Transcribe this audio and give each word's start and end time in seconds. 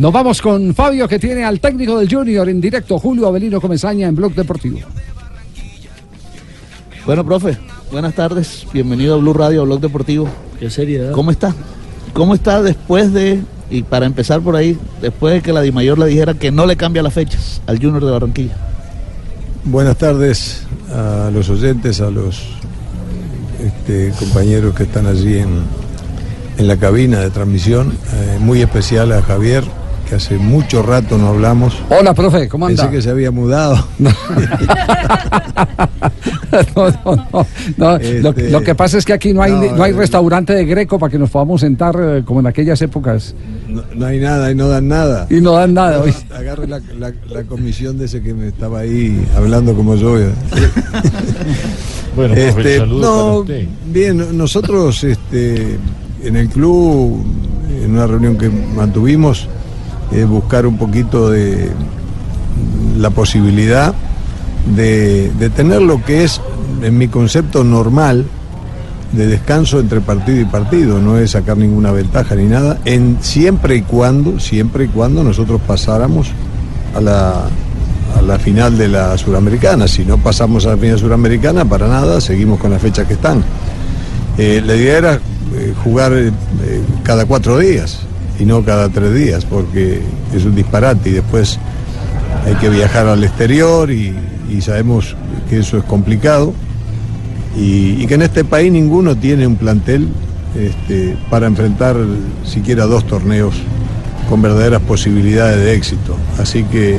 Nos 0.00 0.14
vamos 0.14 0.40
con 0.40 0.74
Fabio 0.74 1.06
que 1.06 1.18
tiene 1.18 1.44
al 1.44 1.60
técnico 1.60 1.98
del 1.98 2.10
Junior 2.10 2.48
en 2.48 2.58
directo, 2.58 2.98
Julio 2.98 3.26
Avelino 3.26 3.60
Comesaña 3.60 4.08
en 4.08 4.16
Blog 4.16 4.34
Deportivo. 4.34 4.78
Bueno, 7.04 7.22
profe, 7.22 7.58
buenas 7.92 8.14
tardes. 8.14 8.66
Bienvenido 8.72 9.16
a 9.16 9.18
Blue 9.18 9.34
Radio, 9.34 9.60
a 9.60 9.64
Blog 9.64 9.78
Deportivo. 9.78 10.26
Qué 10.58 10.70
seriedad. 10.70 11.12
¿Cómo 11.12 11.30
está? 11.30 11.54
¿Cómo 12.14 12.34
está 12.34 12.62
después 12.62 13.12
de, 13.12 13.42
y 13.68 13.82
para 13.82 14.06
empezar 14.06 14.40
por 14.40 14.56
ahí, 14.56 14.78
después 15.02 15.34
de 15.34 15.42
que 15.42 15.52
la 15.52 15.60
Dimayor 15.60 15.98
le 15.98 16.06
dijera 16.06 16.32
que 16.32 16.50
no 16.50 16.64
le 16.64 16.76
cambia 16.76 17.02
las 17.02 17.12
fechas 17.12 17.60
al 17.66 17.76
Junior 17.76 18.02
de 18.02 18.10
Barranquilla? 18.10 18.56
Buenas 19.64 19.98
tardes 19.98 20.62
a 20.90 21.30
los 21.30 21.50
oyentes, 21.50 22.00
a 22.00 22.08
los 22.08 22.40
este, 23.62 24.14
compañeros 24.18 24.74
que 24.74 24.84
están 24.84 25.06
allí 25.06 25.36
en, 25.36 25.60
en 26.56 26.66
la 26.66 26.78
cabina 26.78 27.20
de 27.20 27.28
transmisión. 27.28 27.92
Eh, 28.14 28.38
muy 28.40 28.62
especial 28.62 29.12
a 29.12 29.20
Javier, 29.20 29.62
que 30.10 30.16
hace 30.16 30.36
mucho 30.38 30.82
rato 30.82 31.16
no 31.16 31.28
hablamos. 31.28 31.80
Hola, 31.88 32.12
profe, 32.14 32.48
¿cómo 32.48 32.66
anda? 32.66 32.82
Pensé 32.82 32.96
que 32.96 33.00
se 33.02 33.10
había 33.10 33.30
mudado. 33.30 33.76
no, 34.00 34.10
no, 36.74 36.90
no, 37.04 37.26
no. 37.32 37.46
Lo, 37.76 37.96
Este, 37.98 38.50
lo 38.50 38.60
que 38.62 38.74
pasa 38.74 38.98
es 38.98 39.04
que 39.04 39.12
aquí 39.12 39.32
no 39.32 39.40
hay, 39.42 39.52
no, 39.52 39.76
no, 39.76 39.82
hay 39.84 39.92
eh, 39.92 39.96
restaurante 39.96 40.52
de 40.52 40.64
Greco 40.64 40.98
para 40.98 41.10
que 41.10 41.18
nos 41.18 41.30
podamos 41.30 41.60
sentar 41.60 41.96
eh, 42.00 42.22
como 42.24 42.40
en 42.40 42.46
aquellas 42.48 42.82
épocas. 42.82 43.34
No, 43.68 43.82
no 43.94 44.06
hay 44.06 44.18
nada 44.18 44.50
y 44.50 44.54
no 44.54 44.68
dan 44.68 44.88
nada. 44.88 45.26
Y 45.30 45.40
no 45.40 45.52
dan 45.52 45.74
nada. 45.74 46.00
hoy. 46.00 46.12
Agarre 46.36 46.66
la, 46.66 46.80
la- 46.98 47.12
la 47.28 47.42
comisión 47.44 47.96
de 47.98 48.06
ese 48.06 48.20
que 48.20 48.34
me 48.34 48.48
estaba 48.48 48.80
ahí 48.80 49.24
hablando 49.36 49.74
como 49.74 49.94
yo. 49.96 50.16
Bueno, 52.16 52.34
profe, 52.34 52.48
Este, 52.48 52.78
saludos 52.78 53.06
para 53.06 53.22
no, 53.22 53.34
usted. 53.38 53.68
bien, 53.86 54.36
nosotros 54.36 55.04
este, 55.04 55.78
en 56.24 56.34
el 56.36 56.48
club, 56.48 57.24
en 57.84 57.92
una 57.92 58.04
reunión 58.08 58.36
que 58.36 58.48
mantuvimos, 58.50 59.46
eh, 60.12 60.24
buscar 60.24 60.66
un 60.66 60.76
poquito 60.76 61.30
de 61.30 61.70
la 62.98 63.10
posibilidad 63.10 63.94
de, 64.74 65.30
tener 65.56 65.82
lo 65.82 66.04
que 66.04 66.24
es, 66.24 66.40
en 66.82 66.98
mi 66.98 67.08
concepto, 67.08 67.64
normal 67.64 68.26
de 69.12 69.26
descanso 69.26 69.80
entre 69.80 70.00
partido 70.00 70.40
y 70.40 70.44
partido, 70.44 71.00
no 71.00 71.18
es 71.18 71.32
sacar 71.32 71.56
ninguna 71.56 71.90
ventaja 71.90 72.34
ni 72.36 72.44
nada, 72.44 72.78
en 72.84 73.18
siempre 73.20 73.76
y 73.76 73.82
cuando, 73.82 74.38
siempre 74.38 74.84
y 74.84 74.88
cuando 74.88 75.24
nosotros 75.24 75.60
pasáramos 75.66 76.28
a 76.94 77.00
la, 77.00 77.48
a 78.16 78.22
la 78.22 78.38
final 78.38 78.78
de 78.78 78.88
la 78.88 79.18
Suramericana. 79.18 79.88
Si 79.88 80.04
no 80.04 80.18
pasamos 80.18 80.66
a 80.66 80.70
la 80.70 80.76
final 80.76 80.98
Suramericana, 80.98 81.64
para 81.64 81.88
nada, 81.88 82.20
seguimos 82.20 82.60
con 82.60 82.70
las 82.70 82.80
fechas 82.80 83.06
que 83.06 83.14
están. 83.14 83.42
Eh, 84.38 84.62
la 84.64 84.76
idea 84.76 84.98
era 84.98 85.20
eh, 85.54 85.74
jugar 85.82 86.12
eh, 86.12 86.28
eh, 86.28 86.80
cada 87.02 87.26
cuatro 87.26 87.58
días 87.58 88.00
y 88.40 88.46
no 88.46 88.64
cada 88.64 88.88
tres 88.88 89.14
días, 89.14 89.44
porque 89.44 90.00
es 90.34 90.44
un 90.44 90.54
disparate 90.54 91.10
y 91.10 91.12
después 91.12 91.58
hay 92.46 92.54
que 92.54 92.70
viajar 92.70 93.06
al 93.06 93.22
exterior 93.22 93.90
y, 93.90 94.14
sabemos 94.60 95.14
que 95.48 95.60
eso 95.60 95.78
es 95.78 95.84
complicado 95.84 96.52
y, 97.56 98.04
que 98.06 98.14
en 98.14 98.22
este 98.22 98.44
país 98.44 98.72
ninguno 98.72 99.14
tiene 99.16 99.46
un 99.46 99.56
plantel 99.56 100.08
este, 100.58 101.16
para 101.30 101.46
enfrentar 101.46 101.96
siquiera 102.44 102.86
dos 102.86 103.06
torneos 103.06 103.54
con 104.28 104.42
verdaderas 104.42 104.82
posibilidades 104.82 105.56
de 105.58 105.74
éxito. 105.74 106.16
Así 106.38 106.64
que 106.64 106.98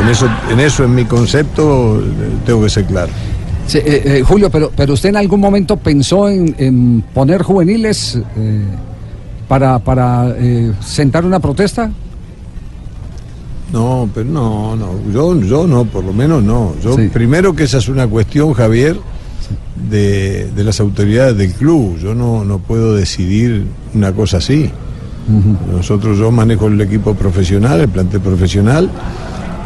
en 0.00 0.08
eso, 0.08 0.28
en 0.50 0.60
eso 0.60 0.84
en 0.84 0.94
mi 0.94 1.04
concepto, 1.04 2.02
tengo 2.44 2.62
que 2.62 2.70
ser 2.70 2.84
claro. 2.86 3.12
Eh, 3.74 4.02
eh, 4.04 4.22
Julio, 4.22 4.50
pero, 4.50 4.72
pero 4.74 4.94
usted 4.94 5.10
en 5.10 5.16
algún 5.16 5.40
momento 5.40 5.76
pensó 5.76 6.28
en, 6.28 6.54
en 6.58 7.02
poner 7.12 7.42
juveniles 7.42 8.18
eh, 8.36 8.62
para, 9.48 9.78
para 9.78 10.34
eh, 10.38 10.72
sentar 10.80 11.24
una 11.24 11.40
protesta. 11.40 11.90
No, 13.72 14.08
pero 14.14 14.28
no, 14.30 14.76
no, 14.76 14.92
yo, 15.12 15.38
yo 15.42 15.66
no, 15.66 15.84
por 15.84 16.02
lo 16.04 16.12
menos 16.12 16.42
no. 16.42 16.74
Yo 16.82 16.94
Sí. 16.94 17.08
primero 17.12 17.54
que 17.54 17.64
esa 17.64 17.78
es 17.78 17.88
una 17.88 18.06
cuestión, 18.06 18.52
Javier, 18.54 18.98
de, 19.90 20.50
de 20.54 20.64
las 20.64 20.80
autoridades 20.80 21.36
del 21.36 21.52
club. 21.52 21.98
Yo 21.98 22.14
no, 22.14 22.44
no 22.44 22.58
puedo 22.58 22.94
decidir 22.94 23.64
una 23.94 24.12
cosa 24.12 24.38
así. 24.38 24.70
Nosotros 25.70 26.16
yo 26.16 26.30
manejo 26.30 26.68
el 26.68 26.80
equipo 26.80 27.14
profesional, 27.14 27.80
el 27.80 27.88
plantel 27.88 28.20
profesional, 28.22 28.88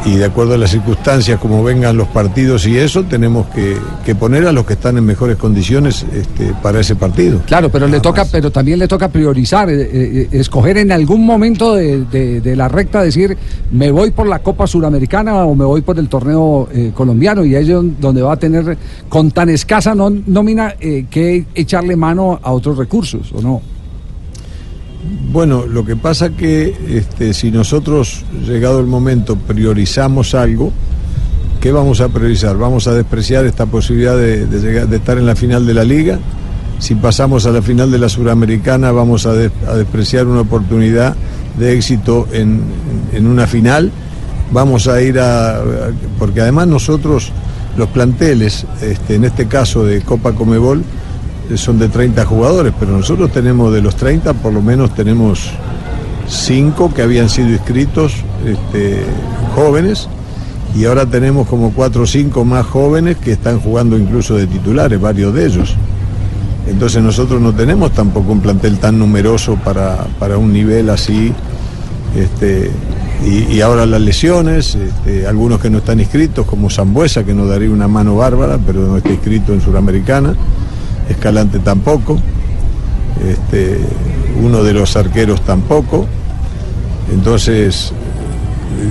y 0.05 0.15
de 0.17 0.25
acuerdo 0.25 0.55
a 0.55 0.57
las 0.57 0.71
circunstancias, 0.71 1.39
como 1.39 1.63
vengan 1.63 1.95
los 1.95 2.07
partidos 2.09 2.67
y 2.67 2.77
eso, 2.77 3.03
tenemos 3.03 3.47
que, 3.47 3.77
que 4.05 4.15
poner 4.15 4.45
a 4.47 4.51
los 4.51 4.65
que 4.65 4.73
están 4.73 4.97
en 4.97 5.05
mejores 5.05 5.37
condiciones 5.37 6.05
este, 6.13 6.53
para 6.61 6.81
ese 6.81 6.95
partido. 6.95 7.39
Claro, 7.45 7.69
pero 7.69 7.87
le 7.87 7.99
toca, 8.01 8.23
más. 8.23 8.29
pero 8.31 8.51
también 8.51 8.79
le 8.79 8.87
toca 8.87 9.07
priorizar, 9.07 9.69
eh, 9.69 9.75
eh, 9.81 10.27
escoger 10.33 10.77
en 10.77 10.91
algún 10.91 11.25
momento 11.25 11.75
de, 11.75 12.05
de- 12.05 12.41
de 12.41 12.55
la 12.55 12.67
recta, 12.67 13.01
decir, 13.01 13.37
me 13.71 13.91
voy 13.91 14.11
por 14.11 14.27
la 14.27 14.39
Copa 14.39 14.67
Suramericana 14.67 15.45
o 15.45 15.55
me 15.55 15.63
voy 15.65 15.81
por 15.81 15.97
el 15.97 16.09
torneo 16.09 16.67
eh, 16.73 16.91
colombiano, 16.93 17.45
y 17.45 17.55
ahí 17.55 17.63
es 17.63 17.69
don- 17.69 17.95
donde 17.99 18.21
va 18.21 18.33
a 18.33 18.37
tener 18.37 18.77
con 19.07 19.31
tan 19.31 19.49
escasa 19.49 19.95
nómina 19.95 20.73
que 21.09 21.45
echarle 21.55 21.95
mano 21.95 22.39
a 22.43 22.51
otros 22.51 22.77
recursos, 22.77 23.31
¿o 23.33 23.41
no? 23.41 23.61
Bueno, 25.31 25.65
lo 25.65 25.83
que 25.85 25.95
pasa 25.95 26.29
que 26.29 26.75
este, 26.89 27.33
si 27.33 27.51
nosotros, 27.51 28.23
llegado 28.47 28.79
el 28.79 28.85
momento, 28.85 29.35
priorizamos 29.35 30.33
algo, 30.35 30.71
¿qué 31.59 31.71
vamos 31.71 32.01
a 32.01 32.09
priorizar? 32.09 32.57
¿Vamos 32.57 32.87
a 32.87 32.93
despreciar 32.93 33.45
esta 33.45 33.65
posibilidad 33.65 34.15
de, 34.15 34.47
estar 34.95 35.17
en 35.17 35.25
la 35.25 35.35
final 35.35 35.65
de 35.65 35.73
la 35.73 35.83
liga? 35.83 36.19
Si 36.79 36.95
pasamos 36.95 37.45
a 37.45 37.51
la 37.51 37.61
final 37.61 37.91
de 37.91 37.97
la 37.99 38.09
Suramericana, 38.09 38.91
¿vamos 38.91 39.25
a, 39.25 39.33
de- 39.33 39.51
a 39.67 39.73
despreciar 39.75 40.27
una 40.27 40.41
oportunidad 40.41 41.15
de 41.57 41.73
éxito 41.73 42.27
en, 42.31 42.61
una 43.25 43.47
final? 43.47 43.91
Vamos 44.51 44.87
a 44.87 45.01
ir 45.01 45.19
a... 45.19 45.61
Porque 46.19 46.41
además 46.41 46.67
nosotros, 46.67 47.31
los 47.77 47.89
planteles, 47.89 48.65
este, 48.81 49.15
en 49.15 49.25
este 49.25 49.47
caso 49.47 49.85
de 49.85 50.01
Copa 50.01 50.33
Comebol, 50.33 50.83
son 51.55 51.79
de 51.79 51.89
30 51.89 52.25
jugadores, 52.25 52.73
pero 52.79 52.97
nosotros 52.97 53.31
tenemos 53.31 53.73
de 53.73 53.81
los 53.81 53.95
30, 53.95 54.33
por 54.33 54.53
lo 54.53 54.61
menos 54.61 54.93
tenemos 54.95 55.51
5 56.27 56.93
que 56.93 57.01
habían 57.01 57.29
sido 57.29 57.49
inscritos 57.49 58.13
este, 58.45 59.03
jóvenes 59.55 60.07
y 60.75 60.85
ahora 60.85 61.05
tenemos 61.05 61.47
como 61.47 61.71
4 61.71 62.03
o 62.03 62.07
5 62.07 62.45
más 62.45 62.65
jóvenes 62.65 63.17
que 63.17 63.33
están 63.33 63.59
jugando 63.59 63.97
incluso 63.97 64.35
de 64.35 64.47
titulares, 64.47 64.99
varios 64.99 65.33
de 65.33 65.45
ellos. 65.45 65.75
Entonces 66.67 67.03
nosotros 67.03 67.41
no 67.41 67.53
tenemos 67.53 67.91
tampoco 67.91 68.31
un 68.31 68.39
plantel 68.39 68.79
tan 68.79 68.97
numeroso 68.97 69.55
para, 69.55 70.07
para 70.17 70.37
un 70.37 70.53
nivel 70.53 70.89
así. 70.89 71.33
Este, 72.15 72.71
y, 73.25 73.61
ahora 73.61 73.85
las 73.85 74.01
lesiones, 74.01 74.75
este, 74.75 75.25
algunos 75.27 75.59
que 75.59 75.69
no 75.69 75.77
están 75.77 75.99
inscritos, 75.99 76.45
como 76.45 76.69
Zambuesa, 76.69 77.23
que 77.23 77.33
nos 77.33 77.47
daría 77.47 77.69
una 77.69 77.87
mano 77.87 78.17
bárbara, 78.17 78.59
pero 78.65 78.81
no 78.81 78.97
está 78.97 79.09
inscrito 79.09 79.53
en 79.53 79.61
Suramericana. 79.61 80.35
Escalante 81.09 81.59
tampoco. 81.59 82.19
Este, 83.27 83.79
uno 84.41 84.63
de 84.63 84.73
los 84.73 84.95
arqueros 84.95 85.41
tampoco. 85.41 86.07
Entonces, 87.13 87.93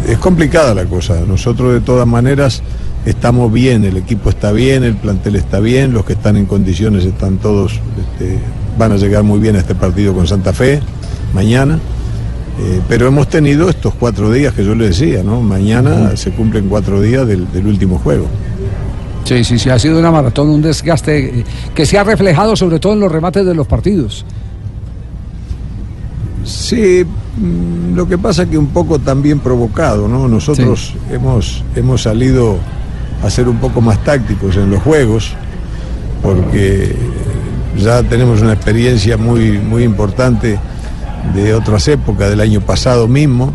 es 0.09 0.19
complicada 0.19 0.75
la 0.75 0.85
cosa. 0.85 1.21
Nosotros 1.27 1.73
de 1.73 1.81
todas 1.81 2.07
maneras 2.07 2.63
estamos 3.05 3.53
bien, 3.53 3.85
el 3.85 3.97
equipo 3.97 4.31
está 4.31 4.53
bien, 4.53 4.85
el 4.85 4.95
plantel 4.95 5.37
está 5.37 5.61
bien, 5.61 5.93
los 5.93 6.05
que 6.05 6.13
están 6.13 6.37
en 6.37 6.47
condiciones 6.47 7.05
están 7.05 7.39
todos, 7.39 7.73
este, 7.73 8.39
van 8.79 8.93
a 8.93 8.97
llegar 8.97 9.25
muy 9.25 9.41
bien 9.41 9.57
a 9.57 9.59
este 9.59 9.75
partido 9.75 10.15
con 10.15 10.27
Santa 10.27 10.53
Fe 10.53 10.81
mañana. 11.35 11.79
Eh, 12.61 12.81
pero 12.87 13.09
hemos 13.09 13.29
tenido 13.29 13.71
estos 13.71 13.95
cuatro 13.95 14.31
días 14.31 14.53
que 14.53 14.65
yo 14.65 14.75
le 14.75 14.89
decía, 14.89 15.23
¿no? 15.23 15.41
Mañana 15.41 16.17
se 16.17 16.33
cumplen 16.33 16.69
cuatro 16.69 17.01
días 17.01 17.27
del, 17.27 17.51
del 17.51 17.67
último 17.67 17.99
juego. 17.99 18.27
Sí, 19.25 19.45
sí, 19.45 19.59
sí, 19.59 19.71
ha 19.71 19.79
sido 19.79 19.99
una 19.99 20.11
maratón, 20.11 20.49
un 20.51 20.63
desgaste 20.63 21.45
que 21.75 21.87
se 21.87 21.99
ha 21.99 22.05
reflejado 22.05 22.57
sobre 22.57 22.79
todo 22.79 22.95
en 22.95 23.01
los 23.01 23.13
remates 23.13 23.47
de 23.47 23.55
los 23.55 23.67
partidos. 23.67 24.25
Sí, 26.45 27.05
mm, 27.05 27.95
lo 27.95 28.09
que 28.09 28.19
pasa 28.19 28.47
que 28.47 28.59
un 28.59 28.69
poco 28.69 28.99
también 28.99 29.39
provocado, 29.39 30.09
¿no? 30.09 30.27
Nosotros 30.27 30.95
hemos, 31.11 31.63
hemos 31.77 32.03
salido 32.03 32.59
a 33.23 33.31
ser 33.31 33.49
un 33.49 33.59
poco 33.59 33.81
más 33.81 34.03
tácticos 34.03 34.57
en 34.57 34.71
los 34.71 34.83
juegos, 34.83 35.33
porque 36.21 36.95
ya 37.79 38.03
tenemos 38.03 38.43
una 38.43 38.55
experiencia 38.55 39.17
muy, 39.17 39.59
muy 39.59 39.85
importante 39.85 40.59
de 41.35 41.55
otras 41.55 41.87
épocas, 41.87 42.29
del 42.31 42.41
año 42.41 42.61
pasado 42.61 43.07
mismo, 43.07 43.53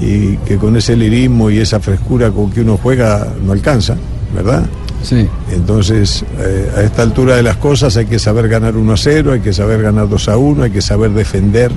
y 0.00 0.36
que 0.38 0.56
con 0.56 0.76
ese 0.76 0.96
lirismo 0.96 1.50
y 1.50 1.58
esa 1.58 1.80
frescura 1.80 2.30
con 2.30 2.50
que 2.50 2.62
uno 2.62 2.78
juega 2.82 3.28
no 3.44 3.52
alcanza, 3.52 3.96
¿verdad? 4.34 4.66
Sí. 5.02 5.26
Entonces, 5.50 6.24
eh, 6.38 6.70
a 6.76 6.82
esta 6.82 7.02
altura 7.02 7.36
de 7.36 7.42
las 7.42 7.56
cosas 7.56 7.96
hay 7.96 8.06
que 8.06 8.18
saber 8.18 8.48
ganar 8.48 8.76
1 8.76 8.92
a 8.92 8.96
0, 8.96 9.32
hay 9.32 9.40
que 9.40 9.52
saber 9.52 9.82
ganar 9.82 10.08
2 10.08 10.28
a 10.28 10.36
1, 10.36 10.64
hay 10.64 10.70
que 10.70 10.82
saber 10.82 11.10
defender 11.12 11.72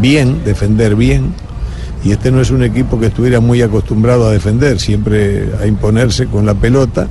bien, 0.00 0.42
defender 0.44 0.96
bien. 0.96 1.34
Y 2.04 2.10
este 2.10 2.32
no 2.32 2.40
es 2.40 2.50
un 2.50 2.64
equipo 2.64 2.98
que 2.98 3.06
estuviera 3.06 3.40
muy 3.40 3.62
acostumbrado 3.62 4.26
a 4.26 4.32
defender, 4.32 4.80
siempre 4.80 5.50
a 5.60 5.66
imponerse 5.66 6.26
con 6.26 6.44
la 6.44 6.54
pelota, 6.54 7.06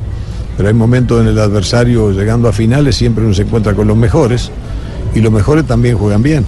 pero 0.58 0.68
hay 0.68 0.74
momentos 0.76 1.22
en 1.22 1.28
el 1.28 1.40
adversario 1.40 2.12
llegando 2.12 2.50
a 2.50 2.52
finales, 2.52 2.98
siempre 2.98 3.24
uno 3.24 3.34
se 3.34 3.44
encuentra 3.44 3.74
con 3.74 3.88
los 3.88 3.96
mejores, 3.96 4.52
y 5.16 5.22
los 5.22 5.32
mejores 5.32 5.66
también 5.66 5.98
juegan 5.98 6.22
bien. 6.22 6.46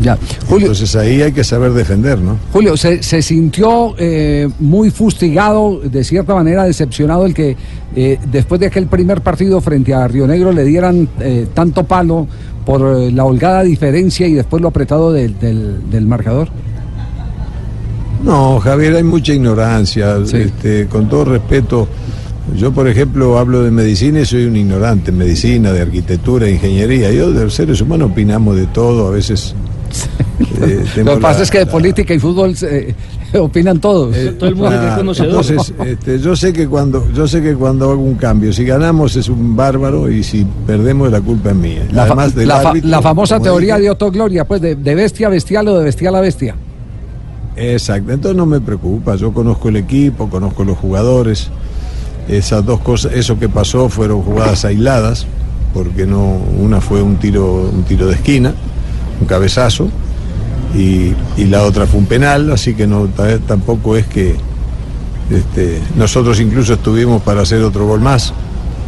Ya. 0.00 0.16
Julio, 0.48 0.66
Entonces 0.66 0.94
ahí 0.96 1.22
hay 1.22 1.32
que 1.32 1.42
saber 1.42 1.72
defender, 1.72 2.18
¿no? 2.20 2.36
Julio, 2.52 2.76
¿se, 2.76 3.02
se 3.02 3.20
sintió 3.20 3.94
eh, 3.98 4.48
muy 4.60 4.90
fustigado, 4.90 5.80
de 5.80 6.04
cierta 6.04 6.34
manera 6.34 6.64
decepcionado 6.64 7.26
el 7.26 7.34
que 7.34 7.56
eh, 7.96 8.18
después 8.30 8.60
de 8.60 8.66
aquel 8.68 8.86
primer 8.86 9.22
partido 9.22 9.60
frente 9.60 9.92
a 9.94 10.06
Río 10.06 10.26
Negro 10.26 10.52
le 10.52 10.64
dieran 10.64 11.08
eh, 11.20 11.46
tanto 11.52 11.82
palo 11.84 12.28
por 12.64 12.80
la 12.82 13.24
holgada 13.24 13.62
diferencia 13.64 14.26
y 14.28 14.34
después 14.34 14.62
lo 14.62 14.68
apretado 14.68 15.12
del, 15.12 15.38
del- 15.40 15.90
del 15.90 16.06
marcador? 16.06 16.48
No, 18.22 18.58
Javier, 18.60 18.96
hay 18.96 19.04
mucha 19.04 19.32
ignorancia. 19.32 20.16
Sí. 20.26 20.36
Este, 20.38 20.86
con 20.86 21.08
todo 21.08 21.24
respeto, 21.24 21.88
yo, 22.56 22.72
por 22.72 22.88
ejemplo, 22.88 23.38
hablo 23.38 23.62
de 23.62 23.70
medicina 23.70 24.20
y 24.20 24.26
soy 24.26 24.44
un 24.46 24.56
ignorante 24.56 25.10
en 25.10 25.18
medicina, 25.18 25.72
de 25.72 25.82
arquitectura, 25.82 26.46
de 26.46 26.52
ingeniería. 26.52 27.10
Yo, 27.12 27.30
de 27.32 27.44
los 27.44 27.54
seres 27.54 27.80
humanos, 27.80 28.10
opinamos 28.12 28.56
de 28.56 28.66
todo. 28.66 29.06
A 29.08 29.10
veces. 29.10 29.54
Eh, 30.62 30.84
Lo 31.04 31.14
que 31.16 31.20
pasa 31.20 31.38
la- 31.38 31.44
es 31.44 31.50
que 31.50 31.58
de 31.58 31.64
la- 31.66 31.70
política 31.72 32.14
y 32.14 32.18
fútbol 32.18 32.54
eh, 32.62 32.94
opinan 33.38 33.80
todos. 33.80 34.14
Todo 34.38 34.48
el 34.48 34.54
mundo 34.56 34.70
que 34.70 34.76
es 34.86 34.92
Ah, 34.92 34.96
conocedor. 34.96 35.28
Entonces, 35.44 35.74
este, 35.86 36.18
yo 36.20 36.36
sé 36.36 36.52
que 36.52 36.66
cuando 36.68 37.06
yo 37.12 37.26
sé 37.28 37.42
que 37.42 37.54
cuando 37.54 37.90
hago 37.90 38.02
un 38.02 38.14
cambio, 38.14 38.52
si 38.52 38.64
ganamos 38.64 39.16
es 39.16 39.28
un 39.28 39.56
bárbaro 39.56 40.10
y 40.10 40.22
si 40.22 40.46
perdemos 40.66 41.10
la 41.10 41.20
culpa 41.20 41.50
es 41.50 41.56
mía. 41.56 41.82
La, 41.92 42.02
fa- 42.02 42.12
Además 42.12 42.34
del 42.34 42.48
la 42.48 42.60
fa- 42.60 42.68
árbitro, 42.70 42.90
la 42.90 43.02
famosa 43.02 43.40
teoría 43.40 43.74
dije, 43.76 43.84
de 43.84 43.90
Otto 43.90 44.10
Gloria, 44.10 44.44
pues 44.46 44.60
de, 44.60 44.74
de 44.76 44.94
bestia 44.94 45.26
a 45.26 45.30
bestial 45.30 45.68
o 45.68 45.78
de 45.78 45.84
bestial 45.84 46.14
a 46.16 46.20
bestia. 46.20 46.54
Exacto, 47.56 48.12
entonces 48.12 48.36
no 48.36 48.46
me 48.46 48.60
preocupa, 48.60 49.16
yo 49.16 49.32
conozco 49.32 49.68
el 49.68 49.76
equipo, 49.76 50.28
conozco 50.30 50.62
los 50.64 50.78
jugadores, 50.78 51.48
esas 52.28 52.64
dos 52.64 52.78
cosas, 52.80 53.12
eso 53.14 53.36
que 53.38 53.48
pasó 53.48 53.88
fueron 53.88 54.22
jugadas 54.22 54.64
aisladas, 54.64 55.26
porque 55.74 56.06
no, 56.06 56.36
una 56.60 56.80
fue 56.80 57.02
un 57.02 57.16
tiro, 57.16 57.68
un 57.74 57.82
tiro 57.82 58.06
de 58.06 58.14
esquina, 58.14 58.54
un 59.20 59.26
cabezazo, 59.26 59.88
y, 60.76 61.12
y 61.36 61.44
la 61.48 61.62
otra 61.62 61.86
fue 61.86 61.98
un 62.00 62.06
penal, 62.06 62.50
así 62.52 62.74
que 62.74 62.86
no 62.86 63.06
ta- 63.06 63.38
tampoco 63.38 63.96
es 63.96 64.06
que 64.06 64.36
este, 65.30 65.80
nosotros 65.96 66.40
incluso 66.40 66.74
estuvimos 66.74 67.22
para 67.22 67.42
hacer 67.42 67.62
otro 67.62 67.86
gol 67.86 68.00
más. 68.00 68.32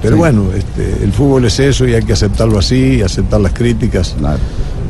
Pero 0.03 0.15
Sí. 0.17 0.19
bueno, 0.19 0.44
este, 0.56 1.05
el 1.05 1.12
fútbol 1.12 1.44
es 1.44 1.59
eso 1.61 1.87
y 1.87 1.94
hay 1.94 2.03
que 2.03 2.15
aceptarlo 2.15 2.59
así, 2.59 2.97
y 2.99 3.03
aceptar 3.03 3.41
las 3.41 3.53
críticas. 3.53 4.17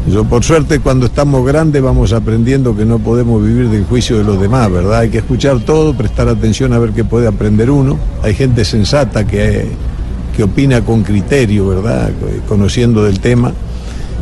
Yo 0.08 0.24
por 0.24 0.42
suerte 0.44 0.78
cuando 0.80 1.06
estamos 1.06 1.44
grandes 1.46 1.82
vamos 1.82 2.12
aprendiendo 2.12 2.74
que 2.76 2.84
no 2.84 2.98
podemos 3.00 3.44
vivir 3.44 3.68
del 3.68 3.84
juicio 3.84 4.16
de 4.18 4.24
los 4.24 4.40
demás, 4.40 4.70
¿verdad? 4.70 5.00
Hay 5.00 5.10
que 5.10 5.18
escuchar 5.18 5.60
todo, 5.60 5.94
prestar 5.94 6.28
atención 6.28 6.72
a 6.72 6.78
ver 6.78 6.90
qué 6.92 7.04
puede 7.04 7.26
aprender 7.26 7.70
uno. 7.70 7.98
Hay 8.22 8.34
gente 8.34 8.64
sensata 8.64 9.26
que, 9.26 9.66
que 10.36 10.42
opina 10.44 10.80
con 10.84 11.02
criterio, 11.02 11.68
¿verdad? 11.68 12.10
Conociendo 12.48 13.04
del 13.04 13.20
tema. 13.20 13.52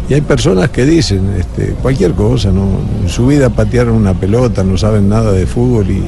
Y 0.09 0.15
hay 0.15 0.21
personas 0.23 0.71
que 0.71 0.87
dicen 0.87 1.35
este, 1.39 1.75
cualquier 1.83 2.13
cosa, 2.13 2.51
¿no? 2.51 2.67
En 3.03 3.09
su 3.09 3.27
vida 3.27 3.51
patearon 3.51 3.95
una 3.95 4.15
pelota, 4.15 4.65
no 4.65 4.79
saben 4.79 5.09
nada 5.09 5.33
de 5.33 5.47
fútbol 5.47 5.91
y, 5.91 6.03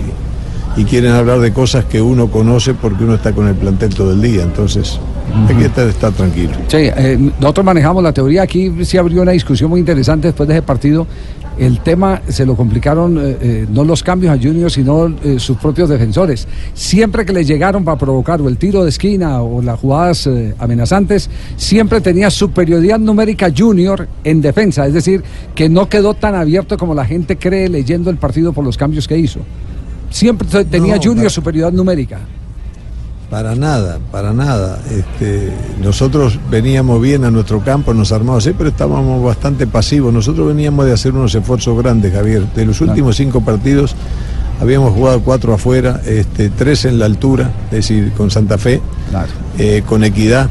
y 0.81 0.85
quieren 0.85 1.12
hablar 1.12 1.41
de 1.41 1.52
cosas 1.52 1.85
que 1.85 2.00
uno 2.00 2.29
conoce 2.31 2.75
porque 2.75 3.05
uno 3.05 3.14
está 3.14 3.32
con 3.32 3.47
el 3.49 3.55
plantel 3.55 3.94
todo 3.94 4.12
el 4.12 4.23
día. 4.23 4.43
Entonces, 4.43 4.99
hay 5.49 5.55
que 5.56 5.67
estar, 5.67 5.87
estar 5.87 6.12
tranquilo. 6.12 6.52
Sí, 6.69 6.79
eh, 6.79 7.19
nosotros 7.38 7.64
manejamos 7.64 8.02
la 8.02 8.12
teoría. 8.12 8.43
Aquí 8.43 8.73
sí 8.85 8.97
abrió 8.97 9.23
una 9.23 9.32
discusión 9.32 9.70
muy 9.70 9.81
interesante 9.81 10.29
después 10.29 10.49
de 10.49 10.55
ese 10.55 10.62
partido. 10.62 11.06
El 11.61 11.81
tema 11.81 12.23
se 12.27 12.47
lo 12.47 12.57
complicaron 12.57 13.19
eh, 13.19 13.37
eh, 13.41 13.67
no 13.71 13.85
los 13.85 14.03
cambios 14.03 14.33
a 14.37 14.43
Junior, 14.43 14.71
sino 14.71 15.07
eh, 15.23 15.39
sus 15.39 15.59
propios 15.59 15.89
defensores. 15.91 16.49
Siempre 16.73 17.25
que 17.27 17.33
le 17.35 17.45
llegaron 17.45 17.85
para 17.85 17.99
provocar 17.99 18.41
o 18.41 18.49
el 18.49 18.57
tiro 18.57 18.83
de 18.83 18.89
esquina 18.89 19.43
o 19.43 19.61
las 19.61 19.79
jugadas 19.79 20.27
eh, 20.27 20.55
amenazantes, 20.59 21.29
siempre 21.57 22.01
tenía 22.01 22.31
superioridad 22.31 22.99
numérica 22.99 23.53
Junior 23.57 24.09
en 24.25 24.41
defensa. 24.41 24.87
Es 24.87 24.95
decir, 24.95 25.23
que 25.55 25.69
no 25.69 25.89
quedó 25.89 26.15
tan 26.15 26.35
abierto 26.35 26.79
como 26.79 26.95
la 26.95 27.05
gente 27.05 27.37
cree 27.37 27.69
leyendo 27.69 28.09
el 28.09 28.17
partido 28.17 28.53
por 28.55 28.65
los 28.65 28.79
cambios 28.79 29.07
que 29.07 29.19
hizo. 29.19 29.41
Siempre 30.09 30.49
te- 30.49 30.65
tenía 30.65 30.97
No, 30.97 31.03
Junior 31.03 31.31
superioridad 31.31 31.73
numérica. 31.73 32.19
Para 33.31 33.55
nada, 33.55 34.00
para 34.11 34.32
nada. 34.32 34.81
Este, 34.91 35.53
nosotros 35.81 36.41
veníamos 36.50 37.00
bien 37.00 37.25
a 37.25 37.31
nuestro 37.31 37.61
campo, 37.61 37.94
nos 37.94 38.11
armamos 38.11 38.44
así, 38.44 38.55
pero 38.59 38.71
estábamos 38.71 39.23
bastante 39.23 39.69
pasivos. 39.69 40.12
Nosotros 40.12 40.49
veníamos 40.49 40.85
de 40.87 40.93
hacer 40.93 41.12
unos 41.12 41.32
esfuerzos 41.32 41.79
grandes, 41.79 42.12
Javier. 42.12 42.44
De 42.55 42.67
los 42.67 42.81
últimos 42.81 43.17
cinco 43.17 43.41
partidos 43.41 43.94
habíamos 44.61 44.93
jugado 44.93 45.21
cuatro 45.21 45.55
afuera, 45.55 46.00
este, 46.06 46.50
tres 46.50 46.85
en 46.85 46.99
la 46.99 47.06
altura, 47.06 47.53
es 47.67 47.71
decir, 47.71 48.12
con 48.17 48.32
Santa 48.32 48.59
Fe, 48.59 48.81
eh, 49.59 49.83
con 49.87 50.03
Equidad, 50.03 50.50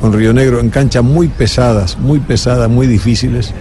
con 0.00 0.12
Río 0.12 0.32
Negro, 0.32 0.58
en 0.58 0.70
canchas 0.70 1.04
muy 1.04 1.28
pesadas, 1.28 1.96
muy 1.96 2.18
pesadas, 2.18 2.68
muy 2.68 2.88
difíciles. 2.88 3.52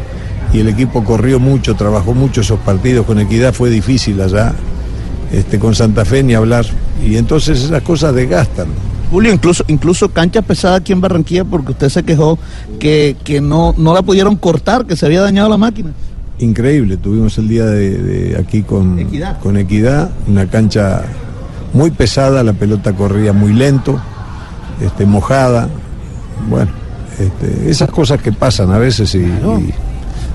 Y 0.54 0.60
el 0.60 0.70
equipo 0.70 1.04
corrió 1.04 1.40
mucho, 1.40 1.76
trabajó 1.76 2.16
mucho 2.16 2.42
esos 2.42 2.60
partidos. 2.62 3.06
Con 3.06 3.20
Equidad 3.20 3.54
fue 3.54 3.70
difícil 3.70 4.20
allá, 4.22 4.54
este, 5.36 5.60
con 5.60 5.76
Santa 5.76 6.06
Fe 6.06 6.24
ni 6.24 6.34
hablar. 6.34 6.66
Y 7.06 7.18
entonces 7.18 7.62
esas 7.62 7.82
cosas 7.82 8.16
desgastan. 8.16 8.68
Julio, 9.12 9.32
incluso, 9.32 9.64
incluso 9.68 10.10
cancha 10.10 10.42
pesada 10.42 10.78
aquí 10.78 10.92
en 10.92 11.02
Barranquilla 11.02 11.44
porque 11.44 11.74
usted 11.74 11.90
se 11.90 12.04
quejó 12.04 12.40
que, 12.80 13.16
que 13.24 13.42
no, 13.42 13.76
no 13.78 13.94
la 13.94 14.02
pudieron 14.02 14.36
cortar, 14.36 14.86
que 14.86 14.96
se 14.96 15.06
había 15.06 15.22
dañado 15.22 15.50
la 15.50 15.58
máquina. 15.58 15.92
Increíble, 16.40 16.98
tuvimos 16.98 17.38
el 17.38 17.48
día 17.48 17.66
de, 17.66 17.98
de 17.98 18.38
aquí 18.38 18.64
con 18.64 19.00
Equidad. 19.00 19.40
con 19.40 19.58
Equidad, 19.58 20.10
una 20.28 20.48
cancha 20.48 21.04
muy 21.72 21.92
pesada, 21.92 22.44
la 22.44 22.54
pelota 22.54 22.94
corría 22.94 23.32
muy 23.32 23.54
lento, 23.54 24.02
este, 24.82 25.06
mojada. 25.06 25.70
Bueno, 26.50 26.72
este, 27.20 27.70
esas 27.70 27.90
cosas 27.90 28.22
que 28.22 28.32
pasan 28.32 28.72
a 28.72 28.78
veces 28.78 29.14
y, 29.16 29.20
y 29.20 29.74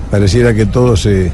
pareciera 0.09 0.53
que 0.53 0.65
todo 0.65 0.95
se, 0.95 1.31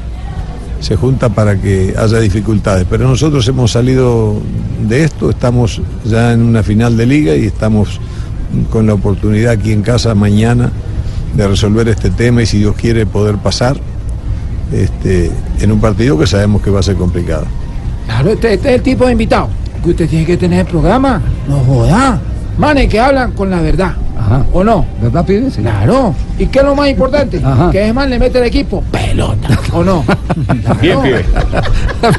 se 0.80 0.96
junta 0.96 1.28
para 1.28 1.56
que 1.60 1.94
haya 1.96 2.18
dificultades. 2.18 2.86
Pero 2.88 3.08
nosotros 3.08 3.46
hemos 3.48 3.72
salido 3.72 4.40
de 4.86 5.04
esto, 5.04 5.30
estamos 5.30 5.80
ya 6.04 6.32
en 6.32 6.42
una 6.42 6.62
final 6.62 6.96
de 6.96 7.06
liga 7.06 7.36
y 7.36 7.46
estamos 7.46 8.00
con 8.70 8.86
la 8.86 8.94
oportunidad 8.94 9.52
aquí 9.52 9.72
en 9.72 9.82
casa 9.82 10.14
mañana 10.14 10.70
de 11.34 11.46
resolver 11.46 11.88
este 11.88 12.10
tema 12.10 12.42
y 12.42 12.46
si 12.46 12.58
Dios 12.58 12.74
quiere 12.76 13.06
poder 13.06 13.36
pasar 13.36 13.76
este, 14.72 15.30
en 15.60 15.72
un 15.72 15.80
partido 15.80 16.18
que 16.18 16.26
sabemos 16.26 16.62
que 16.62 16.70
va 16.70 16.80
a 16.80 16.82
ser 16.82 16.96
complicado. 16.96 17.46
Claro, 18.06 18.30
este, 18.30 18.54
este 18.54 18.70
es 18.70 18.74
el 18.76 18.82
tipo 18.82 19.06
de 19.06 19.12
invitado 19.12 19.48
que 19.82 19.90
usted 19.90 20.08
tiene 20.08 20.26
que 20.26 20.36
tener 20.36 20.60
en 20.60 20.66
el 20.66 20.70
programa. 20.70 21.20
No 21.46 21.58
joda. 21.60 22.20
Manes 22.56 22.88
que 22.88 22.98
hablan 22.98 23.32
con 23.32 23.50
la 23.50 23.60
verdad. 23.60 23.94
Ajá. 24.28 24.44
¿O 24.52 24.62
no? 24.62 24.84
¿Verdad, 25.00 25.24
Pide? 25.24 25.50
Sí. 25.50 25.62
Claro. 25.62 26.14
¿Y 26.38 26.46
qué 26.46 26.58
es 26.58 26.64
lo 26.66 26.74
más 26.74 26.90
importante? 26.90 27.40
Ajá. 27.42 27.70
Que 27.70 27.88
es 27.88 27.94
más 27.94 28.08
le 28.10 28.18
mete 28.18 28.38
el 28.38 28.44
equipo 28.44 28.82
pelota. 28.92 29.48
¿O 29.72 29.82
no? 29.82 30.04
Claro. 30.80 31.02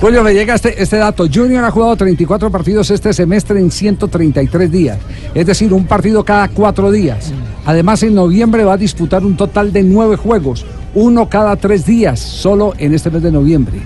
Julio, 0.00 0.22
me 0.22 0.32
llega 0.34 0.54
este, 0.54 0.82
este 0.82 0.96
dato. 0.96 1.26
Junior 1.32 1.64
ha 1.64 1.70
jugado 1.70 1.96
34 1.96 2.50
partidos 2.50 2.90
este 2.90 3.12
semestre 3.12 3.60
en 3.60 3.70
133 3.70 4.70
días. 4.70 4.98
Es 5.34 5.46
decir, 5.46 5.72
un 5.72 5.84
partido 5.84 6.24
cada 6.24 6.48
cuatro 6.48 6.90
días. 6.90 7.32
Además, 7.64 8.02
en 8.02 8.14
noviembre 8.14 8.64
va 8.64 8.74
a 8.74 8.76
disputar 8.76 9.24
un 9.24 9.36
total 9.36 9.72
de 9.72 9.82
nueve 9.82 10.16
juegos. 10.16 10.64
Uno 10.94 11.28
cada 11.28 11.56
tres 11.56 11.86
días, 11.86 12.18
solo 12.18 12.74
en 12.78 12.94
este 12.94 13.10
mes 13.10 13.22
de 13.22 13.30
noviembre. 13.32 13.78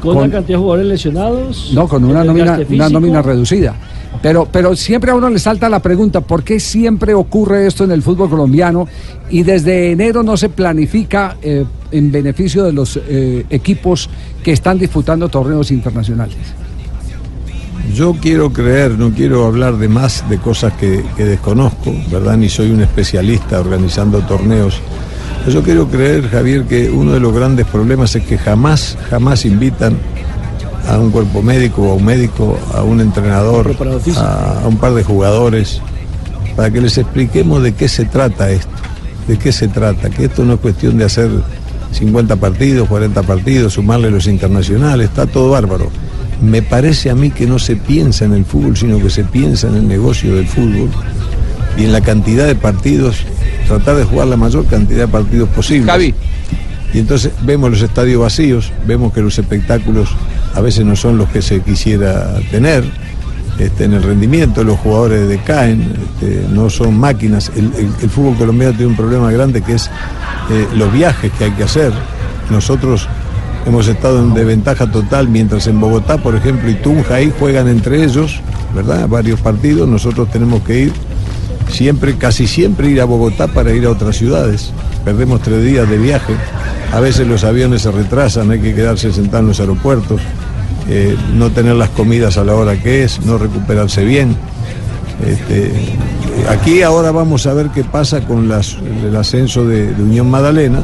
Con, 0.00 0.14
Con- 0.14 0.30
la 0.30 0.36
cantidad 0.36 0.56
de 0.58 0.62
jugadores 0.62 0.86
lesionados. 0.86 1.70
No, 1.74 1.86
con 1.86 2.04
una 2.04 2.24
nómina, 2.24 2.58
una 2.70 2.88
nómina 2.88 3.22
reducida. 3.22 3.74
Pero, 4.22 4.46
pero 4.50 4.76
siempre 4.76 5.10
a 5.10 5.14
uno 5.14 5.30
le 5.30 5.38
salta 5.38 5.68
la 5.68 5.80
pregunta, 5.80 6.20
¿por 6.20 6.42
qué 6.42 6.60
siempre 6.60 7.14
ocurre 7.14 7.66
esto 7.66 7.84
en 7.84 7.92
el 7.92 8.02
fútbol 8.02 8.28
colombiano 8.28 8.86
y 9.30 9.42
desde 9.42 9.92
enero 9.92 10.22
no 10.22 10.36
se 10.36 10.50
planifica 10.50 11.36
eh, 11.40 11.64
en 11.90 12.12
beneficio 12.12 12.64
de 12.64 12.72
los 12.72 12.98
eh, 12.98 13.46
equipos 13.48 14.10
que 14.42 14.52
están 14.52 14.78
disputando 14.78 15.28
torneos 15.28 15.70
internacionales? 15.70 16.36
Yo 17.94 18.14
quiero 18.20 18.52
creer, 18.52 18.98
no 18.98 19.10
quiero 19.10 19.46
hablar 19.46 19.78
de 19.78 19.88
más 19.88 20.28
de 20.28 20.38
cosas 20.38 20.74
que, 20.74 21.02
que 21.16 21.24
desconozco, 21.24 21.92
¿verdad? 22.10 22.36
Ni 22.36 22.48
soy 22.48 22.70
un 22.70 22.82
especialista 22.82 23.58
organizando 23.58 24.20
torneos. 24.20 24.80
Yo 25.48 25.62
quiero 25.62 25.88
creer, 25.88 26.28
Javier, 26.28 26.64
que 26.64 26.90
uno 26.90 27.12
de 27.12 27.20
los 27.20 27.34
grandes 27.34 27.66
problemas 27.66 28.14
es 28.14 28.24
que 28.24 28.36
jamás, 28.36 28.98
jamás 29.08 29.46
invitan 29.46 29.96
a 30.88 30.98
un 30.98 31.10
cuerpo 31.10 31.42
médico 31.42 31.82
o 31.82 31.92
a 31.92 31.94
un 31.94 32.04
médico, 32.04 32.58
a 32.74 32.82
un 32.82 33.00
entrenador, 33.00 33.76
a, 34.16 34.60
a 34.64 34.68
un 34.68 34.76
par 34.76 34.94
de 34.94 35.04
jugadores, 35.04 35.80
para 36.56 36.70
que 36.70 36.80
les 36.80 36.98
expliquemos 36.98 37.62
de 37.62 37.72
qué 37.72 37.88
se 37.88 38.04
trata 38.04 38.50
esto, 38.50 38.72
de 39.28 39.38
qué 39.38 39.52
se 39.52 39.68
trata, 39.68 40.10
que 40.10 40.26
esto 40.26 40.44
no 40.44 40.54
es 40.54 40.60
cuestión 40.60 40.98
de 40.98 41.04
hacer 41.04 41.30
50 41.92 42.36
partidos, 42.36 42.88
40 42.88 43.22
partidos, 43.22 43.74
sumarle 43.74 44.10
los 44.10 44.26
internacionales, 44.26 45.08
está 45.08 45.26
todo 45.26 45.50
bárbaro. 45.50 45.90
Me 46.40 46.62
parece 46.62 47.10
a 47.10 47.14
mí 47.14 47.30
que 47.30 47.46
no 47.46 47.58
se 47.58 47.76
piensa 47.76 48.24
en 48.24 48.32
el 48.32 48.44
fútbol, 48.44 48.76
sino 48.76 48.98
que 48.98 49.10
se 49.10 49.24
piensa 49.24 49.68
en 49.68 49.76
el 49.76 49.88
negocio 49.88 50.36
del 50.36 50.46
fútbol 50.46 50.88
y 51.76 51.84
en 51.84 51.92
la 51.92 52.00
cantidad 52.00 52.46
de 52.46 52.54
partidos, 52.54 53.18
tratar 53.66 53.96
de 53.96 54.04
jugar 54.04 54.28
la 54.28 54.36
mayor 54.36 54.66
cantidad 54.66 55.00
de 55.00 55.08
partidos 55.08 55.48
posible. 55.50 55.90
Javi. 55.90 56.14
Y 56.92 56.98
entonces 56.98 57.32
vemos 57.42 57.70
los 57.70 57.82
estadios 57.82 58.20
vacíos, 58.20 58.72
vemos 58.86 59.12
que 59.12 59.20
los 59.20 59.38
espectáculos 59.38 60.08
a 60.54 60.60
veces 60.60 60.84
no 60.84 60.96
son 60.96 61.18
los 61.18 61.28
que 61.28 61.42
se 61.42 61.60
quisiera 61.60 62.34
tener. 62.50 62.84
Este, 63.58 63.84
en 63.84 63.92
el 63.92 64.02
rendimiento, 64.02 64.64
los 64.64 64.78
jugadores 64.78 65.28
decaen, 65.28 65.82
este, 65.82 66.46
no 66.50 66.70
son 66.70 66.98
máquinas. 66.98 67.52
El, 67.54 68.10
fútbol 68.10 68.36
colombiano 68.36 68.72
tiene 68.74 68.90
un 68.90 68.96
problema 68.96 69.30
grande 69.30 69.60
que 69.60 69.74
es 69.74 69.90
eh, 70.50 70.66
los 70.74 70.90
viajes 70.92 71.30
que 71.32 71.44
hay 71.44 71.50
que 71.52 71.64
hacer. 71.64 71.92
Nosotros 72.50 73.06
hemos 73.66 73.86
estado 73.86 74.20
en 74.20 74.34
desventaja 74.34 74.90
total, 74.90 75.28
mientras 75.28 75.66
en 75.66 75.78
Bogotá, 75.78 76.16
por 76.18 76.34
ejemplo, 76.34 76.70
y 76.70 76.74
Tunja 76.74 77.16
ahí 77.16 77.32
juegan 77.38 77.68
entre 77.68 78.02
ellos, 78.02 78.40
¿verdad? 78.74 79.06
Varios 79.08 79.38
partidos, 79.40 79.86
nosotros 79.86 80.30
tenemos 80.30 80.62
que 80.62 80.80
ir 80.80 80.92
siempre, 81.70 82.16
casi 82.16 82.46
siempre 82.46 82.90
ir 82.90 83.00
a 83.00 83.04
Bogotá 83.04 83.46
para 83.48 83.72
ir 83.72 83.86
a 83.86 83.90
otras 83.90 84.16
ciudades. 84.16 84.72
Perdemos 85.04 85.40
tres 85.42 85.64
días 85.64 85.88
de 85.88 85.98
viaje. 85.98 86.34
A 86.92 87.00
veces 87.00 87.26
los 87.26 87.44
aviones 87.44 87.82
se 87.82 87.90
retrasan, 87.90 88.50
hay 88.50 88.60
que 88.60 88.74
quedarse 88.74 89.12
sentado 89.12 89.38
en 89.38 89.48
los 89.48 89.60
aeropuertos, 89.60 90.20
eh, 90.88 91.16
no 91.34 91.50
tener 91.50 91.76
las 91.76 91.90
comidas 91.90 92.36
a 92.36 92.44
la 92.44 92.54
hora 92.54 92.76
que 92.80 93.04
es, 93.04 93.24
no 93.24 93.38
recuperarse 93.38 94.04
bien. 94.04 94.36
Este, 95.26 95.70
aquí 96.48 96.82
ahora 96.82 97.12
vamos 97.12 97.46
a 97.46 97.54
ver 97.54 97.68
qué 97.68 97.84
pasa 97.84 98.22
con 98.22 98.50
el 98.50 99.16
ascenso 99.16 99.64
de, 99.64 99.92
Unión 99.92 100.30
Magdalena. 100.30 100.80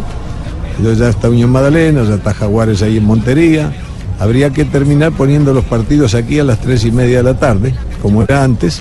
Entonces 0.79 0.99
ya 0.99 1.09
está 1.09 1.31
Unión 1.31 1.51
Magdalena, 1.51 2.05
ya 2.05 2.15
está 2.15 2.35
Jaguares 2.35 2.83
ahí 2.83 2.99
en 2.99 3.05
Montería. 3.05 3.73
Habría 4.19 4.51
que 4.51 4.65
terminar 4.65 5.13
poniendo 5.13 5.53
los 5.53 5.65
partidos 5.65 6.15
aquí 6.15 6.39
a 6.39 6.45
las 6.45 6.61
tres 6.61 6.85
y 6.85 6.91
media 6.91 7.19
de 7.19 7.23
la 7.23 7.35
tarde, 7.35 7.75
como 8.01 8.23
era 8.23 8.45
antes, 8.45 8.81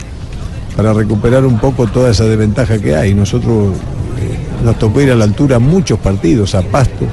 para 0.75 0.94
recuperar 0.94 1.46
un 1.46 1.58
poco 1.60 1.88
toda 1.88 2.12
esa 2.12 2.25
desventaja 2.25 2.77
que 2.79 2.96
hay. 2.96 3.13
Nosotros 3.13 3.74
eh, 4.20 4.63
nos 4.63 4.77
tocó 4.77 5.01
ir 5.01 5.12
a 5.12 5.15
la 5.15 5.24
altura 5.25 5.60
muchos 5.60 6.00
partidos, 6.00 6.53
a 6.55 6.62
Pasto. 6.62 7.05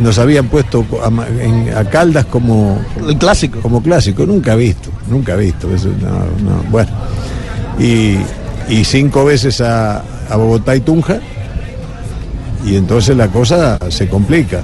Nos 0.00 0.18
habían 0.18 0.48
puesto 0.48 0.84
a, 1.04 1.10
ma- 1.10 1.26
en- 1.28 1.72
a 1.76 1.84
Caldas 1.84 2.24
como, 2.26 2.80
El 3.06 3.16
clásico. 3.18 3.60
como 3.60 3.82
clásico, 3.82 4.26
nunca 4.26 4.54
visto, 4.56 4.90
nunca 5.08 5.36
visto. 5.36 5.72
Eso, 5.74 5.88
no, 6.00 6.50
no, 6.50 6.62
bueno. 6.70 6.90
Y, 7.78 8.16
y 8.68 8.84
cinco 8.84 9.24
veces 9.24 9.60
a, 9.60 10.02
a 10.28 10.36
Bogotá 10.36 10.74
y 10.76 10.80
Tunja, 10.80 11.18
y 12.64 12.76
entonces 12.76 13.16
la 13.16 13.28
cosa 13.28 13.78
se 13.90 14.08
complica. 14.08 14.60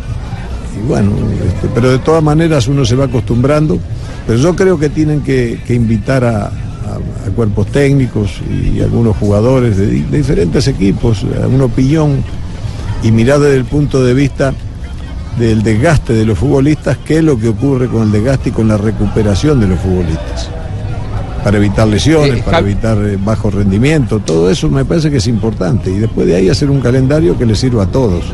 Y 0.77 0.87
bueno, 0.87 1.13
este, 1.47 1.69
pero 1.75 1.91
de 1.91 1.99
todas 1.99 2.23
maneras 2.23 2.69
uno 2.69 2.85
se 2.85 2.95
va 2.95 3.07
acostumbrando, 3.07 3.79
pero 4.27 4.39
yo 4.39 4.55
creo 4.55 4.79
que 4.79 4.89
tienen 4.89 5.23
que, 5.23 5.61
que 5.67 5.75
invitar 5.75 6.25
a, 6.25 6.51
a- 6.95 7.29
a 7.29 7.31
cuerpos 7.35 7.67
técnicos 7.69 8.41
y 8.51 8.81
algunos 8.81 9.17
jugadores 9.17 9.77
de, 9.77 9.87
di- 9.87 10.03
de 10.03 10.19
diferentes 10.19 10.67
equipos, 10.69 11.25
a 11.43 11.47
un 11.47 11.61
opinión 11.63 12.17
y 13.03 13.11
mirar 13.13 13.39
desde 13.41 13.57
el 13.57 13.65
punto 13.65 14.03
de 14.05 14.15
vista 14.15 14.53
del 15.39 15.63
desgaste 15.63 16.13
de 16.15 16.25
los 16.25 16.39
futbolistas, 16.39 16.99
qué 17.05 17.19
es 17.19 17.25
lo 17.25 17.39
que 17.39 17.49
ocurre 17.49 17.87
con 17.89 18.03
el 18.03 18.13
desgaste 18.13 18.49
y 18.49 18.53
con 18.53 18.67
la 18.69 18.77
recuperación 18.77 19.61
de 19.61 19.69
los 19.69 19.79
futbolistas. 19.79 20.51
Para 21.45 21.59
evitar 21.59 21.87
lesiones, 21.87 22.39
Eh, 22.39 22.43
para 22.45 22.59
evitar 22.59 22.99
eh, 22.99 23.17
bajo 23.25 23.49
rendimiento, 23.49 24.19
todo 24.19 24.51
eso 24.51 24.69
me 24.69 24.85
parece 24.85 25.11
que 25.11 25.19
es 25.19 25.27
importante. 25.29 25.91
Y 25.91 25.99
después 25.99 26.27
de 26.27 26.35
ahí 26.35 26.49
hacer 26.49 26.69
un 26.69 26.81
calendario 26.81 27.39
que 27.39 27.47
le 27.47 27.55
sirva 27.55 27.85
a 27.85 27.87
todos. 27.87 28.25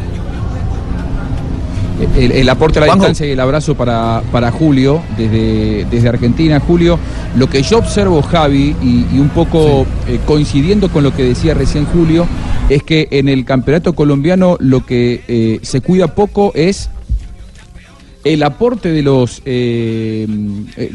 El, 2.17 2.33
el 2.33 2.49
aporte 2.49 2.79
a 2.79 2.81
la 2.81 2.87
Juanjo. 2.87 3.05
distancia 3.05 3.27
y 3.27 3.31
el 3.33 3.41
abrazo 3.41 3.75
para, 3.75 4.23
para 4.31 4.51
Julio 4.51 5.03
desde, 5.17 5.85
desde 5.91 6.09
Argentina. 6.09 6.61
Julio, 6.61 6.99
lo 7.37 7.49
que 7.49 7.63
yo 7.63 7.79
observo, 7.79 8.23
Javi, 8.23 8.75
y, 8.83 9.07
y 9.15 9.19
un 9.19 9.31
poco 9.31 9.87
eh, 10.07 10.19
coincidiendo 10.27 10.91
con 10.91 11.03
lo 11.03 11.15
que 11.15 11.25
decía 11.25 11.55
recién 11.55 11.85
Julio, 11.87 12.27
es 12.69 12.83
que 12.83 13.09
en 13.11 13.29
el 13.29 13.45
campeonato 13.45 13.95
colombiano 13.95 14.57
lo 14.61 14.85
que 14.87 15.23
eh, 15.29 15.59
se 15.63 15.81
cuida 15.81 16.15
poco 16.15 16.53
es 16.55 16.91
el 18.25 18.43
aporte 18.43 18.91
de 18.91 19.03
los 19.03 19.43
eh, 19.45 20.27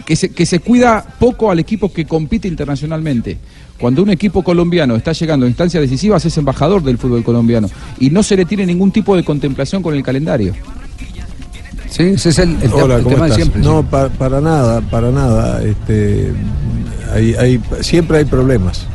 que, 0.06 0.16
se, 0.16 0.30
que 0.30 0.46
se 0.46 0.60
cuida 0.60 1.06
poco 1.20 1.52
al 1.52 1.60
equipo 1.60 1.94
que 1.94 2.06
compite 2.06 2.48
internacionalmente. 2.48 3.38
Cuando 3.80 4.04
un 4.04 4.10
equipo 4.10 4.44
colombiano 4.44 4.96
está 4.96 5.14
llegando 5.14 5.46
a 5.46 5.50
instancias 5.50 5.82
decisivas 5.82 6.26
es 6.26 6.38
embajador 6.38 6.84
del 6.84 6.98
fútbol 6.98 7.24
colombiano 7.24 7.70
y 8.00 8.10
no 8.10 8.24
se 8.24 8.36
le 8.36 8.46
tiene 8.46 8.66
ningún 8.66 8.92
tipo 8.92 9.16
de 9.16 9.24
contemplación 9.24 9.82
con 9.82 9.94
el 9.94 10.04
calendario. 10.04 10.54
Sí, 11.90 12.04
ese 12.04 12.30
es 12.30 12.40
el, 12.40 12.52
el 12.62 12.72
te- 12.72 12.82
Hola, 12.82 12.96
el 12.98 13.04
¿cómo 13.04 13.16
tema 13.16 13.28
de 13.30 13.36
siempre. 13.36 13.62
No, 13.62 13.84
pa- 13.84 14.10
para 14.10 14.40
nada, 14.42 14.82
para 14.82 15.12
nada. 15.12 15.62
Este, 15.64 16.32
hay, 17.14 17.34
hay- 17.36 17.62
siempre 17.82 18.20
hay 18.20 18.26
problemas. 18.26 18.86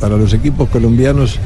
Para 0.00 0.16
los 0.16 0.32
equipos 0.32 0.68
colombianos 0.68 1.38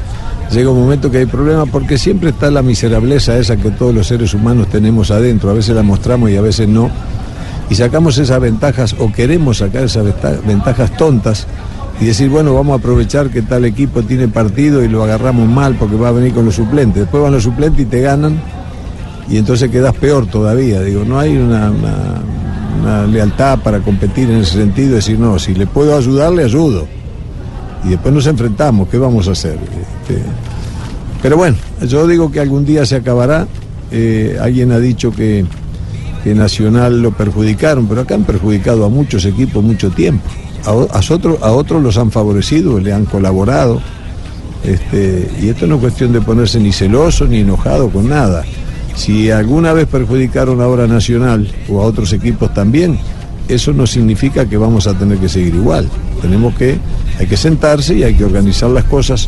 llega 0.51 0.69
un 0.69 0.79
momento 0.79 1.09
que 1.09 1.17
hay 1.19 1.25
problemas 1.25 1.67
porque 1.71 1.97
siempre 1.97 2.29
está 2.29 2.51
la 2.51 2.61
miserableza 2.61 3.35
esa 3.39 3.55
que 3.57 3.71
todos 3.71 3.93
los 3.95 4.05
seres 4.07 4.33
humanos 4.35 4.67
tenemos 4.67 5.09
adentro. 5.09 5.49
A 5.49 5.53
veces 5.53 5.75
la 5.75 5.81
mostramos 5.83 6.29
y 6.29 6.37
a 6.37 6.41
veces 6.41 6.67
no. 6.67 6.91
Y 7.71 7.75
sacamos 7.75 8.17
esas 8.19 8.39
ventajas 8.39 8.95
o 8.99 9.11
queremos 9.11 9.57
sacar 9.57 9.83
esas 9.85 10.03
venta- 10.05 10.37
ventajas 10.45 10.95
tontas 10.95 11.47
y 11.99 12.05
decir, 12.05 12.29
bueno, 12.29 12.53
vamos 12.53 12.73
a 12.73 12.79
aprovechar 12.79 13.29
que 13.29 13.41
tal 13.41 13.65
equipo 13.65 14.03
tiene 14.03 14.27
partido 14.27 14.83
y 14.83 14.89
lo 14.89 15.03
agarramos 15.03 15.47
mal 15.49 15.75
porque 15.75 15.95
va 15.95 16.09
a 16.09 16.11
venir 16.11 16.33
con 16.33 16.45
los 16.45 16.53
suplentes. 16.55 17.01
Después 17.03 17.23
van 17.23 17.31
los 17.31 17.43
suplentes 17.43 17.81
y 17.81 17.85
te 17.89 18.01
ganan 18.01 18.39
y 19.29 19.37
entonces 19.37 19.69
quedas 19.69 19.95
peor 19.95 20.27
todavía. 20.27 20.81
Digo, 20.81 21.03
no 21.05 21.19
hay 21.19 21.37
una, 21.37 21.71
lealtad 23.07 23.59
para 23.59 23.79
competir 23.79 24.29
en 24.29 24.41
ese 24.41 24.57
sentido, 24.57 24.95
decir, 24.95 25.17
no, 25.17 25.39
si 25.39 25.53
le 25.55 25.65
puedo 25.65 25.97
ayudar, 25.97 26.33
le 26.33 26.43
ayudo. 26.43 26.85
Y 27.85 27.89
después 27.89 28.13
nos 28.13 28.27
enfrentamos, 28.27 28.89
¿qué 28.89 28.97
vamos 28.97 29.27
a 29.27 29.31
hacer? 29.31 29.53
Este, 29.53 30.21
pero 31.21 31.37
bueno, 31.37 31.55
yo 31.87 32.05
digo 32.07 32.31
que 32.31 32.39
algún 32.39 32.65
día 32.65 32.85
se 32.85 32.97
acabará. 32.97 33.47
Eh, 33.91 34.37
alguien 34.41 34.71
ha 34.71 34.79
dicho 34.79 35.11
que, 35.11 35.45
que 36.23 36.35
Nacional 36.35 37.01
lo 37.01 37.11
perjudicaron, 37.11 37.87
pero 37.87 38.01
acá 38.01 38.15
han 38.15 38.23
perjudicado 38.23 38.85
a 38.85 38.89
muchos 38.89 39.23
equipos 39.25 39.63
mucho 39.63 39.89
tiempo. 39.91 40.25
A, 40.65 40.71
a 40.71 41.47
a 41.47 41.51
otros 41.51 41.83
los 41.83 41.97
han 41.97 42.11
favorecido, 42.11 42.79
le 42.79 42.91
han 42.91 43.05
colaborado. 43.05 43.81
Este, 44.63 45.29
y 45.41 45.49
esto 45.49 45.67
no 45.67 45.75
es 45.75 45.81
cuestión 45.81 46.13
de 46.13 46.21
ponerse 46.21 46.59
ni 46.59 46.71
celoso 46.71 47.25
ni 47.27 47.39
enojado 47.39 47.89
con 47.89 48.07
nada. 48.07 48.43
Si 48.95 49.31
alguna 49.31 49.73
vez 49.73 49.87
perjudicaron 49.87 50.61
ahora 50.61 50.83
a 50.83 50.87
Nacional 50.87 51.51
o 51.69 51.81
a 51.81 51.85
otros 51.85 52.13
equipos 52.13 52.53
también, 52.53 52.97
eso 53.47 53.73
no 53.73 53.87
significa 53.87 54.45
que 54.45 54.57
vamos 54.57 54.87
a 54.87 54.93
tener 54.93 55.17
que 55.17 55.29
seguir 55.29 55.55
igual. 55.55 55.89
Tenemos 56.21 56.55
que, 56.55 56.77
hay 57.19 57.27
que 57.27 57.37
sentarse 57.37 57.95
y 57.95 58.03
hay 58.03 58.13
que 58.13 58.23
organizar 58.23 58.69
las 58.69 58.85
cosas 58.85 59.27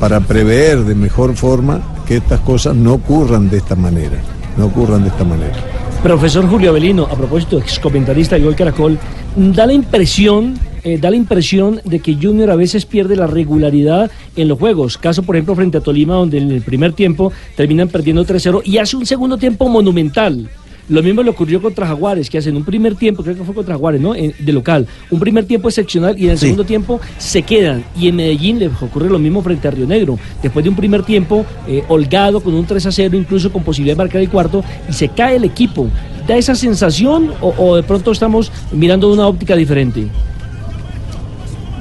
para 0.00 0.20
prever 0.20 0.84
de 0.84 0.94
mejor 0.94 1.34
forma 1.34 1.80
que 2.06 2.16
estas 2.16 2.40
cosas 2.40 2.74
no 2.74 2.94
ocurran 2.94 3.50
de 3.50 3.58
esta 3.58 3.74
manera, 3.74 4.18
no 4.56 4.66
ocurran 4.66 5.02
de 5.02 5.08
esta 5.08 5.24
manera. 5.24 5.56
Profesor 6.02 6.48
Julio 6.48 6.70
Avelino, 6.70 7.04
a 7.04 7.16
propósito, 7.16 7.58
ex 7.58 7.78
comentarista 7.80 8.36
de 8.36 8.42
Gol 8.42 8.54
Caracol, 8.54 8.98
da 9.34 9.66
la 9.66 9.72
impresión, 9.72 10.54
eh, 10.84 10.98
da 11.00 11.10
la 11.10 11.16
impresión 11.16 11.80
de 11.84 12.00
que 12.00 12.14
Junior 12.14 12.50
a 12.50 12.56
veces 12.56 12.86
pierde 12.86 13.16
la 13.16 13.26
regularidad 13.26 14.10
en 14.36 14.48
los 14.48 14.58
juegos. 14.58 14.98
Caso, 14.98 15.22
por 15.22 15.36
ejemplo, 15.36 15.54
frente 15.54 15.78
a 15.78 15.80
Tolima, 15.80 16.14
donde 16.14 16.38
en 16.38 16.50
el 16.50 16.62
primer 16.62 16.92
tiempo 16.92 17.32
terminan 17.56 17.88
perdiendo 17.88 18.24
3-0 18.24 18.62
y 18.64 18.78
hace 18.78 18.96
un 18.96 19.06
segundo 19.06 19.36
tiempo 19.38 19.68
monumental. 19.68 20.48
Lo 20.90 21.02
mismo 21.02 21.22
le 21.22 21.28
ocurrió 21.28 21.60
contra 21.60 21.86
Jaguares, 21.86 22.30
que 22.30 22.38
hacen 22.38 22.56
un 22.56 22.64
primer 22.64 22.94
tiempo, 22.94 23.22
creo 23.22 23.36
que 23.36 23.44
fue 23.44 23.54
contra 23.54 23.74
Jaguares, 23.74 24.00
¿no? 24.00 24.14
En- 24.14 24.32
de 24.38 24.52
local. 24.54 24.86
Un 25.10 25.20
primer 25.20 25.44
tiempo 25.44 25.68
excepcional 25.68 26.18
y 26.18 26.24
en 26.24 26.30
el 26.30 26.38
Sí. 26.38 26.46
segundo 26.46 26.64
tiempo 26.64 26.98
se 27.18 27.42
quedan. 27.42 27.84
Y 27.94 28.08
en 28.08 28.16
Medellín 28.16 28.58
les 28.58 28.70
ocurre 28.80 29.10
lo 29.10 29.18
mismo 29.18 29.42
frente 29.42 29.68
a 29.68 29.70
Río 29.70 29.86
Negro. 29.86 30.18
Después 30.42 30.64
de 30.64 30.70
un 30.70 30.76
primer 30.76 31.02
tiempo 31.02 31.44
eh, 31.66 31.82
holgado, 31.88 32.40
con 32.40 32.54
un 32.54 32.64
3 32.64 32.86
a 32.86 32.92
0, 32.92 33.18
incluso 33.18 33.52
con 33.52 33.62
posibilidad 33.64 33.96
de 33.96 34.02
marcar 34.04 34.22
el 34.22 34.30
cuarto, 34.30 34.64
y 34.88 34.94
se 34.94 35.10
cae 35.10 35.36
el 35.36 35.44
equipo. 35.44 35.88
¿Da 36.26 36.38
esa 36.38 36.54
sensación 36.54 37.32
o, 37.42 37.52
o 37.58 37.76
de 37.76 37.82
pronto 37.82 38.10
estamos 38.10 38.50
mirando 38.72 39.08
de 39.08 39.14
una 39.14 39.26
óptica 39.26 39.54
diferente? 39.56 40.06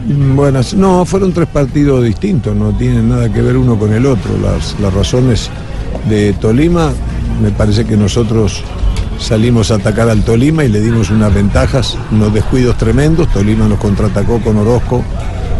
Buenas, 0.10 0.74
no, 0.74 1.04
fueron 1.04 1.34
tres 1.34 1.50
partidos 1.50 2.02
distintos, 2.02 2.56
no 2.56 2.72
tienen 2.72 3.10
nada 3.10 3.32
que 3.32 3.42
ver 3.42 3.58
uno 3.58 3.78
con 3.78 3.92
el 3.92 4.06
otro. 4.06 4.38
Las, 4.42 4.80
las 4.80 4.94
razones 4.94 5.50
de 6.08 6.32
Tolima, 6.32 6.92
me 7.42 7.52
parece 7.52 7.84
que 7.84 7.98
nosotros 7.98 8.64
salimos 9.20 9.70
a 9.70 9.76
atacar 9.76 10.10
al 10.10 10.24
Tolima 10.24 10.64
y 10.64 10.70
le 10.70 10.80
dimos 10.80 11.10
unas 11.10 11.34
ventajas, 11.34 11.98
unos 12.10 12.34
descuidos 12.34 12.78
tremendos. 12.78 13.28
Tolima 13.34 13.68
nos 13.68 13.80
contraatacó 13.80 14.40
con 14.40 14.56
Orozco, 14.56 15.04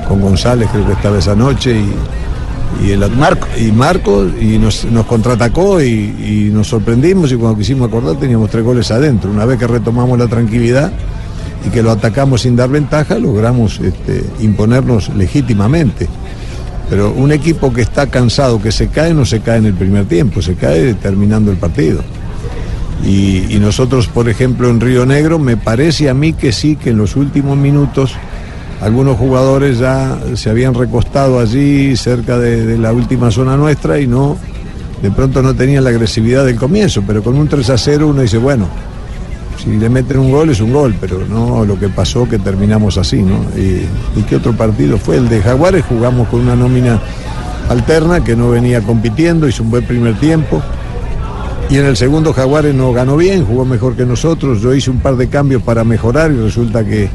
con 0.08 0.22
González, 0.22 0.70
creo 0.72 0.86
que 0.86 0.94
estaba 0.94 1.18
esa 1.18 1.36
noche, 1.36 1.78
y, 1.78 2.88
y 2.88 2.92
el 2.92 3.00
Marco. 3.18 3.48
Y 3.60 3.74
Marco, 3.74 4.26
y 4.40 4.58
nos, 4.58 4.86
nos 4.86 5.06
contraatacó 5.08 5.82
y, 5.82 6.48
y 6.48 6.50
nos 6.54 6.68
sorprendimos 6.70 7.34
y 7.34 7.36
cuando 7.36 7.58
quisimos 7.58 7.90
acordar 7.90 8.16
teníamos 8.16 8.50
tres 8.50 8.64
goles 8.64 8.90
adentro. 8.92 9.30
Una 9.30 9.44
vez 9.44 9.60
que 9.60 9.68
retomamos 9.68 10.18
la 10.18 10.28
tranquilidad 10.28 10.90
y 11.66 11.70
que 11.70 11.82
lo 11.82 11.92
atacamos 11.92 12.42
sin 12.42 12.56
dar 12.56 12.70
ventaja, 12.70 13.18
logramos 13.18 13.80
este, 13.80 14.24
imponernos 14.40 15.10
legítimamente. 15.16 16.08
Pero 16.90 17.12
un 17.12 17.32
equipo 17.32 17.74
que 17.74 17.82
está 17.82 18.08
cansado, 18.08 18.62
que 18.62 18.72
se 18.72 18.88
cae, 18.88 19.14
no 19.14 19.26
se 19.26 19.42
cae 19.42 19.58
en 19.58 19.66
el 19.66 19.74
primer 19.74 20.06
tiempo, 20.06 20.42
se 20.42 20.56
cae 20.56 20.94
terminando 20.94 21.52
el 21.52 21.58
partido. 21.58 22.02
Y, 23.06 23.58
nosotros, 23.60 24.08
por 24.08 24.30
ejemplo, 24.30 24.70
en 24.70 24.80
Río 24.80 25.06
Negro, 25.06 25.40
me 25.40 25.58
parece 25.58 26.10
a 26.10 26.14
mí 26.14 26.34
que 26.34 26.52
sí, 26.52 26.76
que 26.76 26.92
en 26.92 26.98
los 26.98 27.16
últimos 27.16 27.58
minutos 27.58 28.14
algunos 28.82 29.18
jugadores 29.18 29.80
ya 29.80 30.18
se 30.36 30.50
habían 30.50 30.74
recostado 30.74 31.40
allí 31.40 31.96
cerca 31.98 32.38
de, 32.38 32.66
de 32.66 32.78
la 32.78 32.94
última 32.94 33.32
zona 33.32 33.58
nuestra 33.58 34.00
y 34.00 34.08
no, 34.08 34.38
de 35.02 35.12
pronto 35.12 35.42
no 35.42 35.56
tenían 35.56 35.84
la 35.84 35.90
agresividad 35.90 36.46
del 36.46 36.56
comienzo, 36.56 37.04
pero 37.06 37.24
con 37.24 37.36
un 37.36 37.48
3 37.48 37.70
a 37.70 37.78
0 37.78 38.08
uno 38.08 38.22
dice, 38.22 38.38
bueno, 38.38 38.68
si 39.58 39.78
le 39.78 39.90
meten 39.90 40.20
un 40.20 40.32
gol 40.32 40.50
es 40.50 40.62
un 40.62 40.72
gol, 40.72 40.96
pero 41.00 41.26
no 41.28 41.66
lo 41.66 41.80
que 41.80 41.90
pasó 41.90 42.28
que 42.28 42.40
terminamos 42.40 42.98
así, 42.98 43.22
¿no? 43.22 43.46
¿Y, 43.56 43.88
qué 44.24 44.36
otro 44.36 44.54
partido 44.54 44.98
fue? 44.98 45.18
El 45.18 45.30
de 45.30 45.42
Jaguares, 45.42 45.86
jugamos 45.86 46.28
con 46.28 46.42
una 46.42 46.56
nómina 46.56 47.00
alterna 47.70 48.24
que 48.24 48.36
no 48.36 48.50
venía 48.50 48.82
compitiendo, 48.82 49.48
hizo 49.48 49.64
un 49.64 49.72
buen 49.72 49.86
primer 49.86 50.20
tiempo. 50.20 50.62
Y 51.70 51.78
en 51.78 51.86
el 51.86 51.98
segundo 51.98 52.34
Jaguares 52.34 52.74
no 52.74 52.94
ganó 52.94 53.18
bien, 53.18 53.46
jugó 53.46 53.66
mejor 53.66 53.96
que 53.96 54.06
nosotros. 54.06 54.62
Yo 54.62 54.74
hice 54.74 54.90
un 54.90 55.00
par 55.00 55.18
de 55.18 55.28
cambios 55.28 55.62
para 55.64 55.84
mejorar 55.84 56.32
y 56.32 56.36
resulta 56.36 56.86
que 56.86 57.10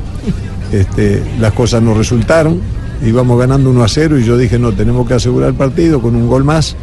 este, 0.72 1.22
las 1.40 1.52
cosas 1.52 1.82
no 1.82 1.94
resultaron. 1.94 2.60
Íbamos 3.04 3.38
ganando 3.38 3.70
1 3.70 3.82
a 3.82 3.88
0 3.88 4.18
y 4.18 4.24
yo 4.24 4.36
dije, 4.36 4.58
no, 4.58 4.72
tenemos 4.72 5.08
que 5.08 5.14
asegurar 5.14 5.50
el 5.50 5.54
partido 5.54 6.02
con 6.02 6.14
un 6.14 6.28
gol 6.28 6.44
más. 6.44 6.76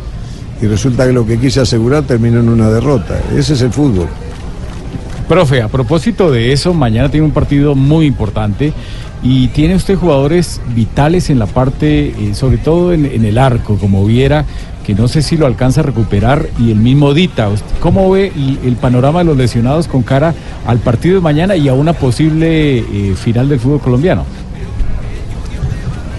Y 0.62 0.66
resulta 0.66 1.06
que 1.06 1.14
lo 1.14 1.26
que 1.26 1.38
quise 1.38 1.62
asegurar 1.62 2.04
terminó 2.04 2.40
en 2.40 2.50
una 2.50 2.70
derrota. 2.70 3.20
Ese 3.36 3.54
es 3.54 3.62
el 3.62 3.72
fútbol. 3.72 4.08
Profe, 5.30 5.62
a 5.62 5.68
propósito 5.68 6.32
de 6.32 6.54
eso, 6.54 6.74
mañana 6.74 7.12
tiene 7.12 7.24
un 7.24 7.32
partido 7.32 7.76
muy 7.76 8.08
importante 8.08 8.74
y 9.22 9.50
tiene 9.50 9.76
usted 9.76 9.96
jugadores 9.96 10.60
vitales 10.74 11.30
en 11.30 11.38
la 11.38 11.46
parte, 11.46 12.08
eh, 12.08 12.34
sobre 12.34 12.58
todo 12.58 12.94
en, 12.94 13.06
el 13.24 13.38
arco, 13.38 13.76
como 13.76 14.04
viera, 14.08 14.46
que 14.84 14.96
no 14.96 15.08
sé 15.08 15.22
si 15.22 15.38
lo 15.38 15.46
alcanza 15.46 15.82
a 15.82 15.84
recuperar, 15.84 16.50
y 16.58 16.72
el 16.72 16.78
mismo 16.78 17.14
Dita. 17.14 17.48
¿Cómo 17.80 18.10
ve 18.10 18.32
el, 18.66 18.76
panorama 18.78 19.20
de 19.20 19.26
los 19.26 19.38
lesionados 19.38 19.88
con 19.88 20.02
cara 20.02 20.34
al 20.66 20.80
partido 20.80 21.14
de 21.14 21.22
mañana 21.22 21.56
y 21.56 21.68
a 21.68 21.76
una 21.76 21.94
posible 21.94 22.80
eh, 22.80 23.14
final 23.16 23.50
del 23.50 23.60
fútbol 23.60 23.82
colombiano? 23.82 24.26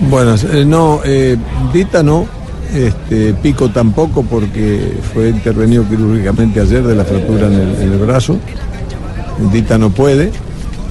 Bueno, 0.09 0.37
eh, 0.53 0.65
no, 0.65 1.01
Dita 1.73 2.05
no, 2.05 2.29
este, 2.73 3.35
Pico 3.35 3.71
tampoco 3.71 4.23
porque 4.23 4.99
fue 5.13 5.31
intervenido 5.31 5.85
quirúrgicamente 5.89 6.61
ayer 6.61 6.85
de 6.85 6.95
la 6.95 7.05
fractura 7.05 7.49
en 7.49 7.93
el 7.93 7.99
brazo. 7.99 8.39
Dita 9.53 9.79
no 9.79 9.91
puede. 9.91 10.31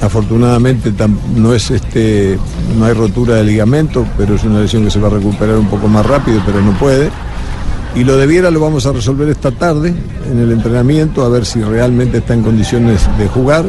Afortunadamente 0.02 0.94
no 1.36 1.54
es 1.54 1.72
este, 1.72 2.38
no 2.78 2.86
hay 2.86 2.94
rotura 2.94 3.36
de 3.36 3.44
ligamento, 3.44 4.06
pero 4.18 4.36
es 4.36 4.44
una 4.46 4.62
lesión 4.62 4.86
que 4.86 4.92
se 4.92 5.00
va 5.00 5.08
a 5.08 5.12
recuperar 5.12 5.58
un 5.58 5.68
poco 5.68 5.88
más 5.90 6.06
rápido, 6.06 6.42
pero 6.46 6.62
no 6.62 6.72
puede. 6.80 7.10
Y 7.96 8.04
lo 8.04 8.16
de 8.18 8.28
Viera 8.28 8.50
lo 8.50 8.60
vamos 8.62 8.86
a 8.86 8.94
resolver 8.94 9.28
esta 9.30 9.52
tarde 9.52 9.94
en 10.32 10.40
el 10.40 10.52
entrenamiento, 10.52 11.24
a 11.26 11.30
ver 11.30 11.46
si 11.46 11.62
realmente 11.62 12.20
está 12.20 12.34
en 12.34 12.44
condiciones 12.44 13.02
de 13.18 13.28
jugar. 13.28 13.66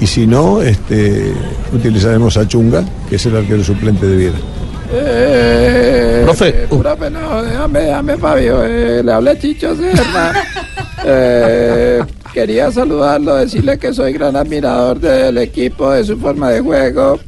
Y 0.00 0.06
si 0.06 0.26
no, 0.28 0.62
este, 0.62 1.32
utilizaremos 1.72 2.36
a 2.36 2.46
Chunga, 2.46 2.84
que 3.08 3.16
es 3.16 3.26
el 3.26 3.36
arquero 3.36 3.64
suplente 3.64 4.06
de 4.06 4.16
Viera. 4.16 4.38
Eh, 4.92 6.22
Profe, 6.24 6.48
eh, 6.48 6.66
profe, 6.68 7.10
no, 7.10 7.42
déjame, 7.42 7.80
déjame, 7.80 8.16
Fabio. 8.16 8.64
eh, 8.64 9.02
le 9.02 9.12
hablé 9.12 9.38
Chicho 9.38 9.74
Serna. 9.74 10.32
Quería 12.32 12.70
saludarlo, 12.70 13.34
decirle 13.36 13.78
que 13.78 13.92
soy 13.92 14.12
gran 14.12 14.36
admirador 14.36 15.00
del 15.00 15.38
equipo, 15.38 15.90
de 15.90 16.04
su 16.04 16.18
forma 16.18 16.50
de 16.50 16.60
juego, 16.60 17.18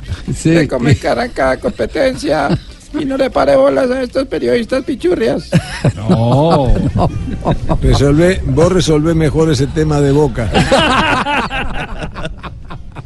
de 0.45 0.69
cómo 0.69 0.88
encaran 0.88 1.30
cada 1.30 1.59
competencia. 1.59 2.49
Y 2.99 3.04
no 3.04 3.16
le 3.16 3.30
pare 3.30 3.54
bolas 3.54 3.90
a 3.90 4.02
estos 4.02 4.26
periodistas 4.26 4.85
pichurrias. 4.85 5.50
No. 6.09 6.75
Resolvé, 7.80 8.42
vos 8.45 8.73
resolvés 8.73 9.14
mejor 9.14 9.50
ese 9.50 9.69
tema 9.69 10.00
de 10.00 10.11
boca. 10.11 10.50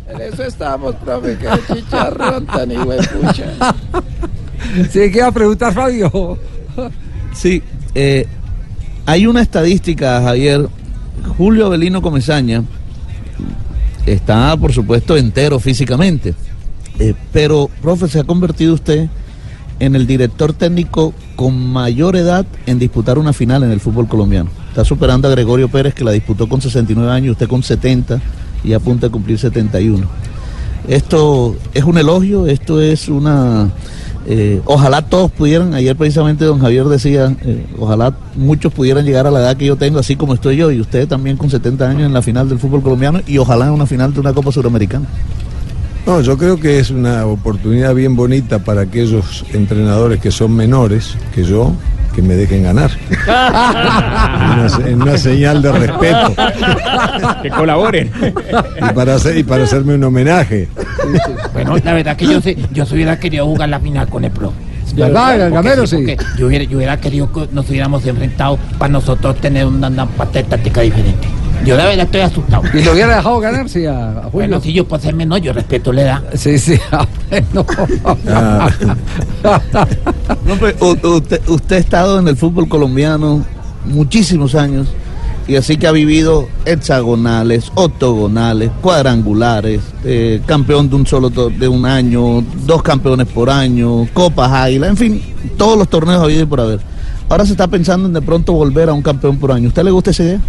En 0.08 0.20
eso 0.20 0.44
estamos, 0.44 0.94
profe, 0.96 1.36
que 1.36 1.46
el 1.46 1.66
chicharrón 1.66 2.46
tan 2.46 2.70
pucha. 2.70 3.74
Sí, 4.90 5.10
¿qué 5.12 5.20
va 5.20 5.28
a 5.28 5.32
preguntar 5.32 5.74
Fabio? 5.74 6.38
Sí, 7.32 7.62
eh, 7.94 8.26
hay 9.06 9.26
una 9.26 9.42
estadística, 9.42 10.22
Javier. 10.22 10.68
Julio 11.36 11.66
Avelino 11.66 12.02
Comesaña 12.02 12.64
está, 14.06 14.56
por 14.56 14.72
supuesto, 14.72 15.16
entero 15.16 15.58
físicamente. 15.58 16.34
Eh, 16.98 17.14
pero, 17.32 17.68
profe, 17.82 18.08
se 18.08 18.20
ha 18.20 18.24
convertido 18.24 18.74
usted 18.74 19.08
en 19.80 19.96
el 19.96 20.06
director 20.06 20.52
técnico 20.52 21.12
con 21.36 21.72
mayor 21.72 22.16
edad 22.16 22.46
en 22.66 22.78
disputar 22.78 23.18
una 23.18 23.32
final 23.32 23.64
en 23.64 23.72
el 23.72 23.80
fútbol 23.80 24.06
colombiano. 24.06 24.50
Está 24.68 24.84
superando 24.84 25.28
a 25.28 25.30
Gregorio 25.32 25.68
Pérez, 25.68 25.94
que 25.94 26.04
la 26.04 26.12
disputó 26.12 26.48
con 26.48 26.60
69 26.60 27.10
años, 27.10 27.32
usted 27.32 27.48
con 27.48 27.62
70 27.62 28.20
y 28.62 28.72
a 28.72 28.80
punto 28.80 29.06
de 29.06 29.12
cumplir 29.12 29.38
71. 29.38 30.06
Esto 30.86 31.56
es 31.72 31.84
un 31.84 31.98
elogio, 31.98 32.46
esto 32.46 32.80
es 32.80 33.08
una... 33.08 33.70
eh, 34.26 34.60
ojalá 34.64 35.02
todos 35.02 35.30
pudieran, 35.30 35.74
ayer 35.74 35.94
precisamente 35.96 36.44
don 36.44 36.58
Javier 36.60 36.86
decía, 36.86 37.34
eh, 37.42 37.66
ojalá 37.78 38.16
muchos 38.36 38.72
pudieran 38.72 39.04
llegar 39.04 39.26
a 39.26 39.30
la 39.30 39.40
edad 39.40 39.56
que 39.56 39.66
yo 39.66 39.76
tengo, 39.76 39.98
así 39.98 40.16
como 40.16 40.34
estoy 40.34 40.56
yo, 40.56 40.70
y 40.70 40.80
usted 40.80 41.06
también 41.06 41.36
con 41.36 41.50
70 41.50 41.88
años 41.88 42.02
en 42.02 42.12
la 42.12 42.22
final 42.22 42.48
del 42.48 42.58
fútbol 42.58 42.82
colombiano, 42.82 43.20
y 43.26 43.38
ojalá 43.38 43.66
en 43.66 43.72
una 43.72 43.86
final 43.86 44.14
de 44.14 44.20
una 44.20 44.32
Copa 44.32 44.50
Suramericana. 44.50 45.06
No, 46.06 46.20
yo 46.20 46.36
creo 46.36 46.58
que 46.60 46.78
es 46.78 46.90
una 46.90 47.24
oportunidad 47.26 47.94
bien 47.94 48.14
bonita 48.14 48.58
para 48.58 48.82
aquellos 48.82 49.44
entrenadores 49.54 50.20
que 50.20 50.30
son 50.30 50.54
menores 50.54 51.16
que 51.34 51.44
yo, 51.44 51.72
que 52.14 52.20
me 52.20 52.34
dejen 52.34 52.62
ganar. 52.62 52.90
En 54.44 54.50
una, 54.60 54.68
se- 54.68 54.90
en 54.90 55.02
una 55.02 55.18
señal 55.18 55.62
de 55.62 55.72
respeto. 55.72 56.34
Que 57.42 57.50
colaboren. 57.50 58.10
Y 58.90 58.92
para, 58.94 59.14
hacer, 59.14 59.38
y 59.38 59.42
para 59.42 59.64
hacerme 59.64 59.94
un 59.94 60.04
homenaje. 60.04 60.68
Bueno, 61.52 61.76
la 61.82 61.92
verdad 61.94 62.16
que 62.16 62.26
yo, 62.26 62.40
sé, 62.40 62.56
yo 62.72 62.84
se 62.86 62.94
hubiera 62.94 63.18
querido 63.18 63.46
jugar 63.46 63.68
la 63.70 63.80
final 63.80 64.06
con 64.08 64.24
el 64.24 64.30
pro. 64.30 64.52
¿Verdad, 64.94 65.38
Porque 65.38 65.54
Gamero? 65.54 65.86
Sí. 65.86 65.96
porque 65.96 66.16
Yo 66.38 66.46
hubiera, 66.46 66.64
yo 66.64 66.76
hubiera 66.76 67.00
querido 67.00 67.32
que 67.32 67.48
nos 67.52 67.68
hubiéramos 67.68 68.06
enfrentado 68.06 68.58
para 68.78 68.92
nosotros 68.92 69.36
tener 69.40 69.66
una, 69.66 69.88
una 69.88 70.06
parte 70.06 70.42
táctica 70.44 70.82
diferente. 70.82 71.26
Yo 71.64 71.76
de 71.76 71.84
verdad 71.84 72.04
estoy 72.04 72.20
asustado. 72.20 72.62
¿Y 72.74 72.82
lo 72.82 72.92
hubiera 72.92 73.16
dejado 73.16 73.40
ganar, 73.40 73.68
sí, 73.68 73.86
a, 73.86 73.92
a 74.10 74.14
Julio? 74.14 74.30
Bueno, 74.32 74.60
si 74.60 74.72
yo 74.72 74.86
por 74.86 75.00
ser 75.00 75.14
menor, 75.14 75.40
yo 75.40 75.52
respeto 75.52 75.92
la 75.92 76.02
edad. 76.02 76.22
Sí, 76.34 76.58
sí. 76.58 76.78
ah, 76.92 77.06
bueno. 77.30 77.66
Ah, 78.28 78.68
No, 80.46 80.56
pues, 80.56 80.74
usted, 80.80 81.40
usted 81.48 81.76
ha 81.76 81.78
estado 81.78 82.18
en 82.18 82.28
el 82.28 82.36
fútbol 82.36 82.68
colombiano 82.68 83.44
muchísimos 83.86 84.54
años 84.54 84.88
y 85.46 85.56
así 85.56 85.76
que 85.76 85.86
ha 85.86 85.92
vivido 85.92 86.48
hexagonales, 86.64 87.70
octogonales, 87.74 88.70
cuadrangulares, 88.80 89.80
eh, 90.04 90.40
campeón 90.46 90.88
de 90.88 90.96
un 90.96 91.06
solo 91.06 91.28
to- 91.30 91.50
de 91.50 91.68
un 91.68 91.84
año, 91.84 92.42
dos 92.66 92.82
campeones 92.82 93.26
por 93.28 93.50
año, 93.50 94.06
copas 94.14 94.50
águila, 94.50 94.88
en 94.88 94.96
fin, 94.96 95.22
todos 95.58 95.76
los 95.78 95.88
torneos 95.88 96.22
habido 96.22 96.42
y 96.42 96.46
por 96.46 96.60
haber. 96.60 96.80
Ahora 97.28 97.44
se 97.44 97.52
está 97.52 97.66
pensando 97.68 98.06
en 98.06 98.14
de 98.14 98.22
pronto 98.22 98.52
volver 98.54 98.88
a 98.88 98.92
un 98.94 99.02
campeón 99.02 99.38
por 99.38 99.52
año. 99.52 99.68
¿Usted 99.68 99.82
le 99.84 99.90
gusta 99.90 100.10
esa 100.10 100.22
idea? 100.24 100.40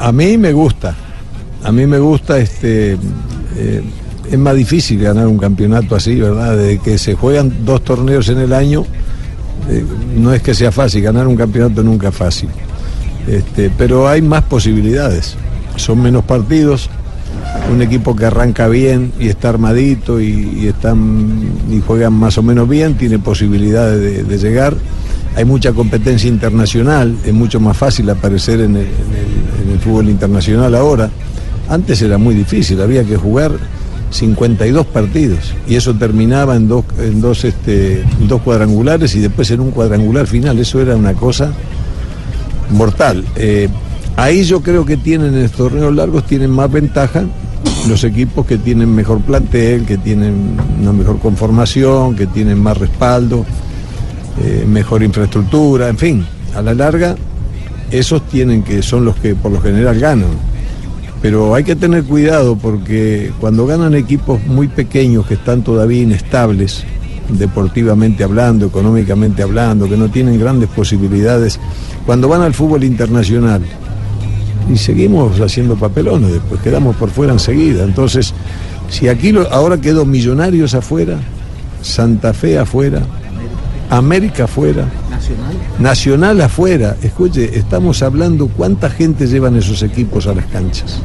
A 0.00 0.12
mí 0.12 0.36
me 0.38 0.52
gusta. 0.52 0.94
A 1.62 1.70
mí 1.72 1.86
me 1.86 1.98
gusta 1.98 2.38
este. 2.38 2.96
eh, 3.56 3.82
es 4.30 4.38
más 4.38 4.54
difícil 4.54 5.00
ganar 5.02 5.26
un 5.26 5.38
campeonato 5.38 5.96
así, 5.96 6.14
¿verdad? 6.20 6.56
De 6.56 6.78
que 6.78 6.98
se 6.98 7.14
juegan 7.14 7.64
dos 7.64 7.82
torneos 7.84 8.28
en 8.28 8.38
el 8.38 8.52
año, 8.52 8.84
eh, 9.68 9.84
no 10.16 10.32
es 10.32 10.40
que 10.40 10.54
sea 10.54 10.70
fácil, 10.70 11.02
ganar 11.02 11.26
un 11.26 11.36
campeonato 11.36 11.82
nunca 11.82 12.08
es 12.08 12.14
fácil. 12.14 12.48
Este, 13.26 13.70
pero 13.76 14.08
hay 14.08 14.22
más 14.22 14.42
posibilidades. 14.44 15.36
Son 15.76 16.00
menos 16.00 16.24
partidos. 16.24 16.88
Un 17.72 17.82
equipo 17.82 18.14
que 18.16 18.24
arranca 18.24 18.68
bien 18.68 19.12
y 19.18 19.28
está 19.28 19.48
armadito 19.48 20.20
y, 20.20 20.66
están 20.66 21.42
y 21.70 21.80
juegan 21.80 22.12
más 22.12 22.38
o 22.38 22.42
menos 22.42 22.68
bien 22.68 22.94
tiene 22.94 23.18
posibilidades 23.18 24.26
de, 24.28 24.38
llegar. 24.38 24.74
Hay 25.36 25.44
mucha 25.44 25.72
competencia 25.72 26.28
internacional, 26.28 27.16
es 27.24 27.32
mucho 27.32 27.60
más 27.60 27.76
fácil 27.76 28.08
aparecer 28.10 28.60
en 28.60 28.76
en 28.76 28.82
el- 28.82 28.86
en 29.62 29.70
el 29.70 29.78
fútbol 29.78 30.08
internacional 30.08 30.74
ahora. 30.74 31.10
Antes 31.68 32.02
era 32.02 32.18
muy 32.18 32.34
difícil, 32.34 32.80
había 32.80 33.04
que 33.04 33.16
jugar 33.16 33.52
52 34.10 34.86
partidos 34.86 35.54
y 35.68 35.76
eso 35.76 35.94
terminaba 35.94 36.56
en 36.56 36.66
dos, 36.66 36.84
en 36.98 37.20
dos, 37.20 37.44
este, 37.44 38.04
dos 38.26 38.42
cuadrangulares 38.42 39.14
y 39.14 39.20
después 39.20 39.50
en 39.50 39.60
un 39.60 39.70
cuadrangular 39.70 40.26
final. 40.26 40.58
Eso 40.58 40.80
era 40.80 40.96
una 40.96 41.14
cosa 41.14 41.52
mortal. 42.70 43.24
Eh, 43.36 43.68
ahí 44.16 44.42
yo 44.44 44.62
creo 44.62 44.84
que 44.84 44.96
tienen 44.96 45.34
en 45.34 45.44
estos 45.44 45.70
torneos 45.70 45.94
largos 45.94 46.26
tienen 46.26 46.50
más 46.50 46.70
ventaja 46.70 47.24
los 47.88 48.04
equipos 48.04 48.46
que 48.46 48.58
tienen 48.58 48.94
mejor 48.94 49.20
plantel, 49.20 49.84
que 49.86 49.96
tienen 49.96 50.56
una 50.80 50.92
mejor 50.92 51.18
conformación, 51.18 52.14
que 52.14 52.26
tienen 52.26 52.62
más 52.62 52.76
respaldo, 52.76 53.44
eh, 54.42 54.64
mejor 54.66 55.02
infraestructura, 55.02 55.88
en 55.88 55.98
fin, 55.98 56.26
a 56.54 56.62
la 56.62 56.74
larga 56.74 57.16
esos 57.90 58.26
tienen 58.28 58.62
que 58.62 58.82
son 58.82 59.04
los 59.04 59.16
que 59.16 59.34
por 59.34 59.52
lo 59.52 59.60
general 59.60 59.98
ganan. 59.98 60.30
Pero 61.22 61.54
hay 61.54 61.64
que 61.64 61.76
tener 61.76 62.04
cuidado 62.04 62.56
porque 62.56 63.30
cuando 63.40 63.66
ganan 63.66 63.94
equipos 63.94 64.42
muy 64.46 64.68
pequeños 64.68 65.26
que 65.26 65.34
están 65.34 65.62
todavía 65.62 66.02
inestables, 66.02 66.84
deportivamente 67.28 68.24
hablando, 68.24 68.66
económicamente 68.66 69.42
hablando, 69.42 69.88
que 69.88 69.96
no 69.96 70.08
tienen 70.08 70.40
grandes 70.40 70.68
posibilidades, 70.70 71.60
cuando 72.06 72.28
van 72.28 72.42
al 72.42 72.54
fútbol 72.54 72.84
internacional 72.84 73.62
y 74.72 74.76
seguimos 74.76 75.40
haciendo 75.40 75.76
papelones, 75.76 76.32
después 76.32 76.60
quedamos 76.60 76.96
por 76.96 77.10
fuera 77.10 77.32
enseguida. 77.32 77.84
Entonces, 77.84 78.32
si 78.88 79.08
aquí 79.08 79.34
ahora 79.50 79.78
quedó 79.80 80.04
Millonarios 80.04 80.74
afuera, 80.74 81.18
Santa 81.82 82.32
Fe 82.32 82.58
afuera, 82.58 83.02
América 83.90 84.44
afuera, 84.44 84.88
Nacional. 85.10 85.54
Nacional 85.80 86.40
afuera, 86.40 86.96
escuche, 87.02 87.58
estamos 87.58 88.02
hablando 88.02 88.46
cuánta 88.48 88.88
gente 88.88 89.26
llevan 89.26 89.56
esos 89.56 89.82
equipos 89.82 90.28
a 90.28 90.34
las 90.34 90.46
canchas. 90.46 91.00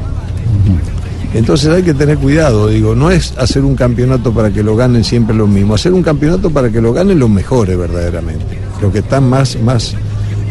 Entonces 1.34 1.69
hay 1.69 1.84
que 1.84 1.93
tener 1.93 2.17
cuidado, 2.17 2.67
digo, 2.67 2.95
no 2.95 3.12
es 3.12 3.34
hacer 3.38 3.63
un 3.63 3.76
campeonato 3.76 4.32
para 4.32 4.52
que 4.52 4.63
lo 4.63 4.76
ganen 4.76 5.04
siempre 5.04 5.36
los 5.36 5.50
mismos, 5.50 5.82
hacer 5.82 5.93
un 5.93 6.04
campeonato 6.04 6.50
para 6.50 6.69
que 6.69 6.80
lo 6.80 6.93
ganen 6.93 7.19
los 7.19 7.30
mejores 7.30 7.78
verdaderamente, 7.78 8.58
los 8.82 8.93
que 8.93 9.00
están 9.00 9.28
más, 9.30 9.60
más, 9.62 9.95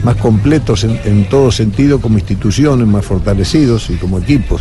más 0.02 0.16
completos 0.16 0.84
en, 0.84 1.00
en 1.04 1.28
todo 1.28 1.50
sentido 1.52 2.00
como 2.00 2.18
instituciones, 2.18 2.86
más 2.86 3.04
fortalecidos 3.04 3.88
y 3.90 3.94
como 3.94 4.18
equipos. 4.18 4.60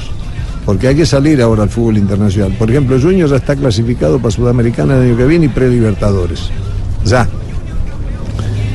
Porque 0.66 0.88
hay 0.88 0.96
que 0.96 1.06
salir 1.06 1.42
ahora 1.42 1.64
al 1.64 1.70
fútbol 1.70 1.98
internacional. 1.98 2.56
Por 2.58 2.70
ejemplo, 2.70 2.98
Junior 3.02 3.30
ya 3.30 3.36
está 3.36 3.56
clasificado 3.56 4.18
para 4.20 4.32
Sudamericana 4.32 4.96
el 4.96 5.10
año 5.10 5.18
que 5.18 5.26
viene 5.26 5.48
y 5.48 5.50
pre-Libertadores. 5.50 6.52
Ya. 7.04 7.28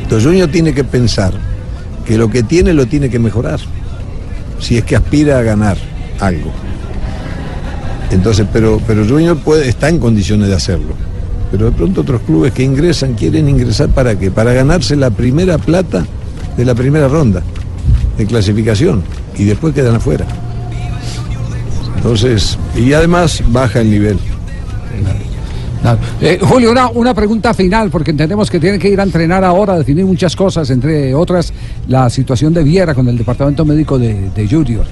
Entonces 0.08 0.26
Junior 0.26 0.48
tiene 0.48 0.72
que 0.72 0.84
pensar 0.84 1.34
que 2.06 2.16
lo 2.16 2.30
que 2.30 2.42
tiene 2.42 2.72
lo 2.72 2.86
tiene 2.86 3.10
que 3.10 3.18
mejorar, 3.18 3.60
si 4.58 4.78
es 4.78 4.84
que 4.84 4.96
aspira 4.96 5.38
a 5.38 5.42
ganar 5.42 5.76
algo. 6.18 6.50
Entonces, 8.10 8.46
pero, 8.50 8.80
pero 8.86 9.06
Junior 9.06 9.36
puede, 9.36 9.68
está 9.68 9.90
en 9.90 9.98
condiciones 9.98 10.48
de 10.48 10.54
hacerlo. 10.54 10.94
Pero 11.50 11.66
de 11.66 11.72
pronto 11.72 12.00
otros 12.00 12.22
clubes 12.22 12.54
que 12.54 12.62
ingresan 12.62 13.12
quieren 13.16 13.50
ingresar 13.50 13.90
para 13.90 14.18
qué? 14.18 14.30
Para 14.30 14.54
ganarse 14.54 14.96
la 14.96 15.10
primera 15.10 15.58
plata 15.58 16.06
de 16.56 16.64
la 16.64 16.74
primera 16.74 17.06
ronda 17.06 17.42
de 18.16 18.24
clasificación 18.24 19.02
y 19.36 19.44
después 19.44 19.74
quedan 19.74 19.96
afuera. 19.96 20.24
Entonces, 21.96 22.58
y 22.74 22.94
además 22.94 23.42
baja 23.48 23.82
el 23.82 23.90
nivel. 23.90 24.18
Eh, 26.20 26.38
Julio, 26.42 26.74
una, 26.94 27.14
pregunta 27.14 27.54
final, 27.54 27.90
porque 27.90 28.10
entendemos 28.10 28.50
que 28.50 28.58
tienen 28.58 28.80
que 28.80 28.88
ir 28.88 29.00
a 29.00 29.04
entrenar 29.04 29.44
ahora, 29.44 29.74
a 29.74 29.78
definir 29.78 30.04
muchas 30.04 30.34
cosas, 30.34 30.70
entre 30.70 31.14
otras 31.14 31.52
la 31.86 32.10
situación 32.10 32.52
de 32.52 32.62
Viera 32.62 32.94
con 32.94 33.08
el 33.08 33.16
departamento 33.16 33.64
médico 33.64 33.98
de, 33.98 34.48
Junior. 34.50 34.84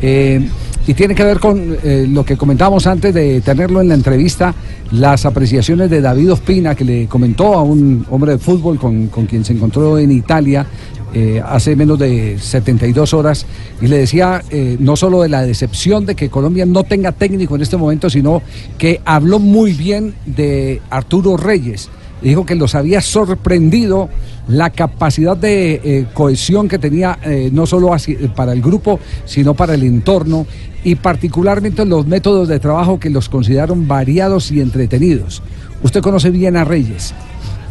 Eh, 0.00 0.46
y 0.86 0.94
tiene 0.94 1.14
que 1.14 1.24
ver 1.24 1.40
con 1.40 1.76
eh, 1.82 2.06
lo 2.08 2.24
que 2.24 2.36
comentábamos 2.36 2.86
antes 2.86 3.12
de 3.12 3.40
tenerlo 3.40 3.80
en 3.80 3.88
la 3.88 3.94
entrevista, 3.94 4.54
las 4.92 5.26
apreciaciones 5.26 5.90
de 5.90 6.00
David 6.00 6.32
Ospina, 6.32 6.74
que 6.74 6.84
le 6.84 7.06
comentó 7.06 7.54
a 7.54 7.62
un 7.62 8.06
hombre 8.10 8.32
de 8.32 8.38
fútbol 8.38 8.78
con 8.78 9.08
quien 9.08 9.44
se 9.44 9.52
encontró 9.52 9.98
en 9.98 10.12
Italia 10.12 10.66
eh, 11.14 11.40
hace 11.44 11.76
menos 11.76 11.98
de 11.98 12.38
72 12.38 13.14
horas 13.14 13.46
y 13.80 13.86
le 13.86 13.98
decía 13.98 14.42
eh, 14.50 14.76
no 14.80 14.96
solo 14.96 15.22
de 15.22 15.28
la 15.28 15.42
decepción 15.42 16.04
de 16.04 16.14
que 16.14 16.28
Colombia 16.28 16.66
no 16.66 16.82
tenga 16.84 17.12
técnico 17.12 17.54
en 17.54 17.62
este 17.62 17.76
momento, 17.76 18.10
sino 18.10 18.42
que 18.76 19.00
habló 19.04 19.38
muy 19.38 19.72
bien 19.72 20.14
de 20.26 20.82
Arturo 20.90 21.36
Reyes. 21.36 21.88
Dijo 22.20 22.44
que 22.44 22.54
los 22.54 22.74
había 22.74 23.00
sorprendido 23.00 24.08
la 24.48 24.70
capacidad 24.70 25.36
de 25.36 25.80
eh, 25.84 26.06
cohesión 26.12 26.68
que 26.68 26.78
tenía 26.78 27.18
no 27.52 27.66
solo 27.66 27.94
para 28.34 28.52
el 28.52 28.62
grupo, 28.62 28.98
sino 29.26 29.54
para 29.54 29.74
el 29.74 29.84
entorno 29.84 30.46
y 30.82 30.96
particularmente 30.96 31.84
los 31.84 32.06
métodos 32.06 32.48
de 32.48 32.58
trabajo 32.58 32.98
que 32.98 33.10
los 33.10 33.28
consideraron 33.28 33.86
variados 33.86 34.50
y 34.50 34.60
entretenidos. 34.60 35.42
Usted 35.82 36.00
conoce 36.00 36.30
bien 36.30 36.56
a 36.56 36.64
Reyes. 36.64 37.14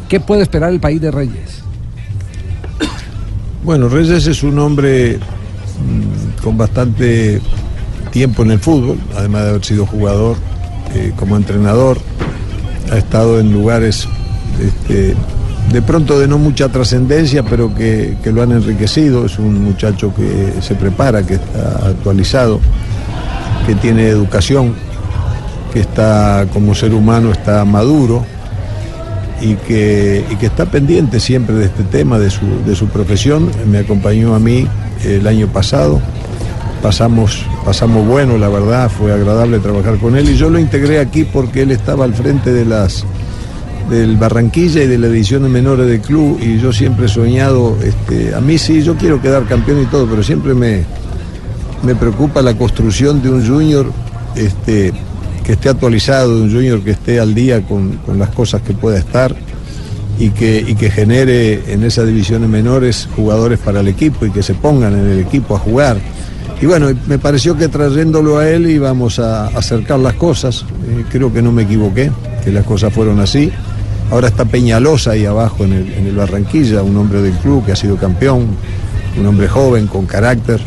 ¿Qué 0.10 0.20
puede 0.20 0.44
esperar 0.44 0.72
el 0.72 0.80
país 0.80 1.02
de 1.02 1.12
Reyes? 1.12 1.65
Bueno, 3.66 3.90
Reyes 3.90 4.28
es 4.28 4.44
un 4.44 4.60
hombre 4.60 5.18
mm, 5.18 6.44
con 6.44 6.56
bastante 6.56 7.42
tiempo 8.12 8.44
en 8.44 8.52
el 8.52 8.60
fútbol, 8.60 9.00
además 9.18 9.42
de 9.42 9.50
haber 9.50 9.66
sido 9.66 9.88
jugador 9.88 10.38
eh, 10.94 11.12
como 11.16 11.36
entrenador, 11.36 11.98
ha 12.92 12.98
estado 13.00 13.40
en 13.40 13.52
lugares 13.52 14.08
este, 14.64 15.16
de 15.74 15.82
pronto 15.82 16.20
de 16.20 16.28
no 16.28 16.38
mucha 16.38 16.70
trascendencia, 16.70 17.42
pero 17.42 17.74
que, 17.74 18.18
que 18.22 18.32
lo 18.32 18.44
han 18.44 18.52
enriquecido. 18.52 19.26
Es 19.26 19.40
un 19.40 19.64
muchacho 19.64 20.14
que 20.14 20.62
se 20.62 20.76
prepara, 20.76 21.26
que 21.26 21.34
está 21.34 21.88
actualizado, 21.88 22.60
que 23.66 23.74
tiene 23.74 24.10
educación, 24.10 24.76
que 25.74 25.80
está 25.80 26.46
como 26.54 26.76
ser 26.76 26.94
humano, 26.94 27.32
está 27.32 27.66
maduro 27.66 28.24
y 29.42 29.56
que, 29.56 30.24
y 30.30 30.36
que 30.36 30.46
está 30.46 30.66
pendiente 30.66 31.20
siempre 31.20 31.56
de 31.56 31.66
este 31.66 31.84
tema, 31.84 32.20
de 32.20 32.30
su, 32.30 32.46
de 32.66 32.76
su 32.76 32.88
profesión. 32.88 33.50
Me 33.70 33.80
acompañó 33.80 34.36
a 34.36 34.40
mí 34.40 34.68
el 35.04 35.28
año 35.28 35.48
pasado. 35.48 36.02
Pasamos, 36.82 37.46
pasamos 37.64 38.06
bueno, 38.08 38.38
la 38.38 38.50
verdad, 38.50 38.90
fue 38.90 39.12
agradable 39.12 39.60
trabajar 39.60 39.98
con 39.98 40.16
él 40.16 40.30
y 40.30 40.38
yo 40.38 40.50
lo 40.50 40.60
integré 40.60 41.00
aquí 41.00 41.24
porque 41.24 41.64
él 41.64 41.72
estaba 41.72 42.06
al 42.06 42.14
frente 42.14 42.54
de 42.54 42.64
las 42.66 43.06
del 43.90 44.18
Barranquilla 44.18 44.84
y 44.84 44.88
de 44.88 44.98
la 44.98 45.08
edición 45.08 45.44
de 45.44 45.50
menores 45.50 45.88
del 45.88 46.02
club 46.02 46.40
y 46.42 46.60
yo 46.60 46.74
siempre 46.74 47.06
he 47.06 47.10
soñado, 47.10 47.78
este, 47.84 48.34
a 48.34 48.42
mí 48.42 48.58
sí, 48.58 48.82
yo 48.82 48.96
quiero 48.96 49.22
quedar 49.22 49.46
campeón 49.46 49.82
y 49.82 49.86
todo, 49.86 50.08
pero 50.08 50.24
siempre 50.24 50.54
me, 50.54 50.84
me 51.84 51.96
preocupa 51.96 52.42
la 52.42 52.56
construcción 52.56 53.22
de 53.22 53.30
un 53.30 53.48
junior 53.48 53.92
este, 54.36 54.92
que 55.46 55.54
esté 55.54 55.70
actualizado, 55.70 56.42
un 56.42 56.52
junior 56.52 56.82
que 56.82 56.92
esté 56.92 57.20
al 57.20 57.36
día 57.36 57.62
con, 57.62 57.98
con 57.98 58.18
las 58.18 58.30
cosas 58.30 58.62
que 58.62 58.74
pueda 58.74 58.98
estar 58.98 59.36
y 60.18 60.30
que, 60.30 60.64
y 60.66 60.76
que 60.76 60.90
genere 60.90 61.72
en 61.72 61.84
esas 61.84 62.08
divisiones 62.08 62.50
menores 62.50 63.08
jugadores 63.16 63.60
para 63.60 63.82
el 63.82 63.88
equipo 63.88 64.26
y 64.26 64.32
que 64.32 64.42
se 64.42 64.56
pongan 64.56 64.94
en 64.94 65.06
el 65.12 65.20
equipo 65.20 65.56
a 65.56 65.60
jugar. 65.60 65.98
Y 66.62 66.66
bueno, 66.66 66.88
me 67.08 67.20
pareció 67.20 67.56
que 67.58 67.68
trayéndolo 67.68 68.40
a 68.40 68.50
él 68.50 68.70
íbamos 68.70 69.20
a 69.20 69.48
acercar 69.48 70.00
las 70.00 70.14
cosas. 70.14 70.66
Eh, 70.88 71.04
creo 71.12 71.32
que 71.32 71.42
no 71.42 71.52
me 71.52 71.64
equivoqué, 71.64 72.12
que 72.44 72.52
las 72.52 72.66
cosas 72.66 72.94
fueron 72.94 73.20
así. 73.20 73.52
Ahora 74.10 74.30
está 74.30 74.46
Peñalosa 74.46 75.12
ahí 75.12 75.26
abajo 75.26 75.66
en 75.66 75.74
el, 75.74 75.94
en 75.94 76.08
el 76.08 76.16
Barranquilla, 76.16 76.82
un 76.82 76.96
hombre 76.96 77.22
del 77.22 77.34
club 77.34 77.66
que 77.66 77.74
ha 77.74 77.76
sido 77.76 77.98
campeón, 77.98 78.48
un 79.20 79.26
hombre 79.26 79.48
joven, 79.48 79.88
con 79.88 80.06
carácter. 80.06 80.62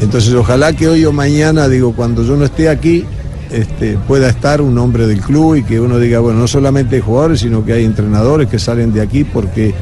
Entonces 0.00 0.34
ojalá 0.34 0.72
que 0.72 0.88
hoy 0.88 1.04
o 1.04 1.12
mañana, 1.12 1.68
digo, 1.68 1.94
cuando 1.94 2.22
yo 2.22 2.36
no 2.36 2.44
esté 2.44 2.68
aquí, 2.68 3.06
este, 3.54 3.96
pueda 4.08 4.28
estar 4.28 4.60
un 4.60 4.76
hombre 4.78 5.06
del 5.06 5.20
club 5.20 5.56
y 5.56 5.62
que 5.62 5.80
uno 5.80 5.98
diga, 5.98 6.18
bueno, 6.18 6.40
no 6.40 6.48
solamente 6.48 6.96
hay 6.96 7.02
jugadores, 7.02 7.40
sino 7.40 7.64
que 7.64 7.72
hay 7.72 7.84
entrenadores 7.84 8.48
que 8.48 8.58
salen 8.58 8.92
de 8.92 9.00
aquí 9.00 9.22
porque 9.24 9.74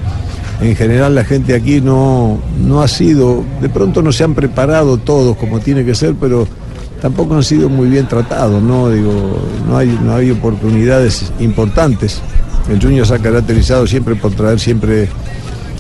en 0.61 0.77
general 0.77 1.15
la 1.15 1.25
gente 1.25 1.55
aquí 1.55 1.81
no, 1.81 2.39
no 2.61 2.83
ha 2.83 2.89
sido, 2.89 3.43
de 3.61 3.69
pronto 3.69 4.03
no 4.03 4.13
se 4.13 4.25
han 4.25 4.35
preparado 4.35 4.99
todos 4.99 5.37
como 5.37 5.61
tiene 5.61 5.85
que 5.85 5.95
ser, 5.95 6.15
pero 6.21 6.47
tampoco 7.01 7.35
han 7.35 7.43
sido 7.43 7.69
muy 7.69 7.89
bien 7.89 8.07
tratados, 8.07 8.63
¿no? 8.63 8.91
Digo, 8.91 9.39
no 9.67 9.77
hay, 9.77 9.99
no 10.05 10.15
hay 10.15 10.31
oportunidades 10.31 11.33
importantes. 11.41 12.21
El 12.71 12.81
Junior 12.81 13.07
se 13.07 13.15
ha 13.15 13.19
caracterizado 13.19 13.87
siempre 13.87 14.15
por 14.15 14.33
traer 14.33 14.61
siempre 14.61 15.09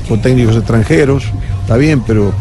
con 0.08 0.20
técnicos 0.20 0.56
extranjeros, 0.56 1.24
está 1.62 1.76
bien, 1.76 2.02
pero 2.06 2.32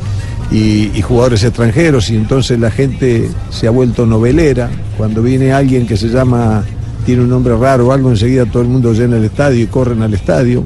y, 0.52 1.02
jugadores 1.02 1.44
extranjeros, 1.44 2.10
y 2.10 2.16
entonces 2.16 2.60
la 2.60 2.72
gente 2.72 3.30
se 3.50 3.68
ha 3.68 3.72
vuelto 3.72 4.06
novelera. 4.06 4.70
Cuando 4.98 5.22
viene 5.22 5.54
alguien 5.54 5.88
que 5.88 5.96
se 5.96 6.10
llama, 6.10 6.64
tiene 7.06 7.24
un 7.24 7.30
nombre 7.30 7.56
raro 7.56 7.88
o 7.88 7.92
algo, 7.92 8.10
enseguida 8.10 8.46
todo 8.46 8.62
el 8.62 8.70
mundo 8.70 8.94
llena 8.94 9.18
el 9.18 9.24
estadio 9.24 9.64
y 9.64 9.68
corren 9.68 10.02
al 10.02 10.14
estadio. 10.14 10.64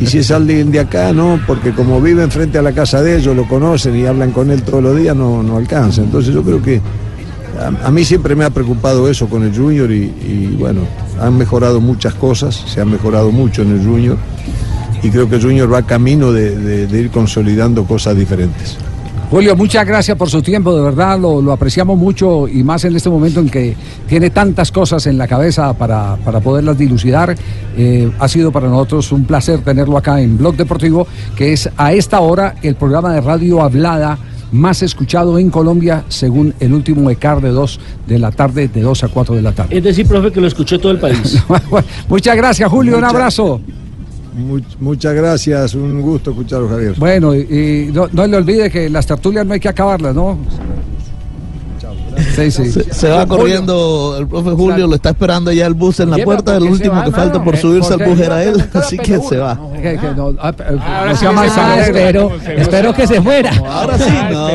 Y 0.00 0.06
si 0.06 0.18
es 0.18 0.30
alguien 0.30 0.72
de 0.72 0.80
acá, 0.80 1.12
no, 1.12 1.40
porque 1.46 1.72
como 1.72 2.00
viven 2.00 2.30
frente 2.30 2.58
a 2.58 2.62
la 2.62 2.72
casa 2.72 3.00
de 3.02 3.16
ellos, 3.16 3.36
lo 3.36 3.46
conocen 3.46 3.96
y 3.96 4.06
hablan 4.06 4.32
con 4.32 4.50
él 4.50 4.62
todos 4.62 4.82
los 4.82 4.96
días, 4.96 5.14
no, 5.14 5.42
no 5.42 5.56
alcanza. 5.56 6.02
Entonces 6.02 6.34
yo 6.34 6.42
creo 6.42 6.60
que 6.60 6.80
a, 7.84 7.90
mí 7.90 8.04
siempre 8.04 8.34
me 8.34 8.44
ha 8.44 8.50
preocupado 8.50 9.08
eso 9.08 9.28
con 9.28 9.44
el 9.44 9.56
Junior 9.56 9.90
y, 9.90 10.56
bueno, 10.58 10.80
han 11.20 11.36
mejorado 11.36 11.80
muchas 11.80 12.14
cosas, 12.14 12.56
se 12.66 12.80
ha 12.80 12.84
mejorado 12.84 13.30
mucho 13.30 13.62
en 13.62 13.72
el 13.72 13.86
Junior 13.86 14.16
y 15.00 15.10
creo 15.10 15.28
que 15.28 15.36
el 15.36 15.42
Junior 15.42 15.72
va 15.72 15.82
camino 15.82 16.32
de 16.32 16.88
ir 16.92 17.10
consolidando 17.10 17.84
cosas 17.84 18.16
diferentes. 18.16 18.78
Julio, 19.30 19.54
muchas 19.56 19.86
gracias 19.86 20.16
por 20.16 20.30
su 20.30 20.40
tiempo, 20.40 20.74
de 20.74 20.80
verdad 20.80 21.18
lo, 21.18 21.42
lo 21.42 21.52
apreciamos 21.52 21.98
mucho 21.98 22.48
y 22.48 22.62
más 22.62 22.86
en 22.86 22.96
este 22.96 23.10
momento 23.10 23.40
en 23.40 23.50
que 23.50 23.76
tiene 24.08 24.30
tantas 24.30 24.72
cosas 24.72 25.06
en 25.06 25.18
la 25.18 25.28
cabeza 25.28 25.74
para, 25.74 26.16
para 26.24 26.40
poderlas 26.40 26.78
dilucidar. 26.78 27.34
Eh, 27.76 28.10
ha 28.18 28.26
sido 28.26 28.50
para 28.50 28.68
nosotros 28.68 29.12
un 29.12 29.24
placer 29.24 29.60
tenerlo 29.60 29.98
acá 29.98 30.22
en 30.22 30.38
Blog 30.38 30.56
Deportivo, 30.56 31.06
que 31.36 31.52
es 31.52 31.68
a 31.76 31.92
esta 31.92 32.20
hora 32.20 32.54
el 32.62 32.76
programa 32.76 33.12
de 33.12 33.20
radio 33.20 33.60
hablada 33.60 34.18
más 34.50 34.82
escuchado 34.82 35.38
en 35.38 35.50
Colombia 35.50 36.04
según 36.08 36.54
el 36.58 36.72
último 36.72 37.10
ECAR 37.10 37.42
de 37.42 37.50
2 37.50 37.80
de 38.06 38.18
la 38.18 38.30
tarde, 38.30 38.68
de 38.68 38.80
2 38.80 39.04
a 39.04 39.08
4 39.08 39.34
de 39.34 39.42
la 39.42 39.52
tarde. 39.52 39.76
Es 39.76 39.84
decir, 39.84 40.06
profe, 40.06 40.32
que 40.32 40.40
lo 40.40 40.46
escuchó 40.46 40.80
todo 40.80 40.92
el 40.92 40.98
país. 40.98 41.38
Muchas 42.08 42.34
gracias, 42.34 42.70
Julio, 42.70 42.96
un 42.96 43.04
abrazo. 43.04 43.60
Much- 44.38 44.76
muchas 44.78 45.14
gracias, 45.14 45.74
un 45.74 46.00
gusto 46.00 46.30
escucharlo, 46.30 46.68
Javier. 46.68 46.94
Bueno, 46.96 47.34
y, 47.34 47.40
y 47.40 47.90
no, 47.92 48.08
no 48.12 48.26
le 48.26 48.36
olvide 48.36 48.70
que 48.70 48.88
las 48.88 49.06
tertulias 49.06 49.44
no 49.44 49.54
hay 49.54 49.60
que 49.60 49.68
acabarlas, 49.68 50.14
¿no? 50.14 50.38
Sí, 52.34 52.50
sí. 52.50 52.70
Se, 52.72 52.92
se 52.92 53.08
va 53.10 53.26
corriendo, 53.26 54.16
el 54.18 54.26
profe 54.26 54.50
Julio 54.50 54.86
lo 54.88 54.94
está 54.96 55.10
esperando 55.10 55.52
ya 55.52 55.66
el 55.66 55.74
bus 55.74 56.00
en 56.00 56.10
la 56.10 56.18
puerta, 56.18 56.56
el 56.56 56.58
¿por 56.60 56.68
qué 56.68 56.74
se 56.76 56.82
último 56.82 56.94
va, 57.00 57.04
que 57.04 57.10
falta 57.12 57.44
por 57.44 57.54
Eh, 57.54 57.58
subirse 57.58 57.94
al 57.94 58.04
bus 58.04 58.18
era 58.20 58.36
a 58.36 58.44
él, 58.44 58.64
así 58.74 58.98
que 58.98 59.18
se 59.20 59.36
va. 59.36 59.58
Ah, 60.40 60.54
espero- 61.80 62.30
espero 62.56 62.94
que 62.94 63.06
se 63.06 63.22
fuera. 63.22 63.52
Ahora 63.68 63.98
sí, 63.98 64.10
no. 64.32 64.48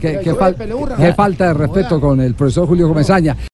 Qué 0.00 0.12
No, 0.14 0.96
qué 0.96 1.12
falta 1.14 1.46
de 1.48 1.54
respeto 1.54 2.00
con 2.00 2.20
el 2.20 2.34
profesor 2.34 2.66
Julio 2.66 2.88
Comesaña. 2.88 3.36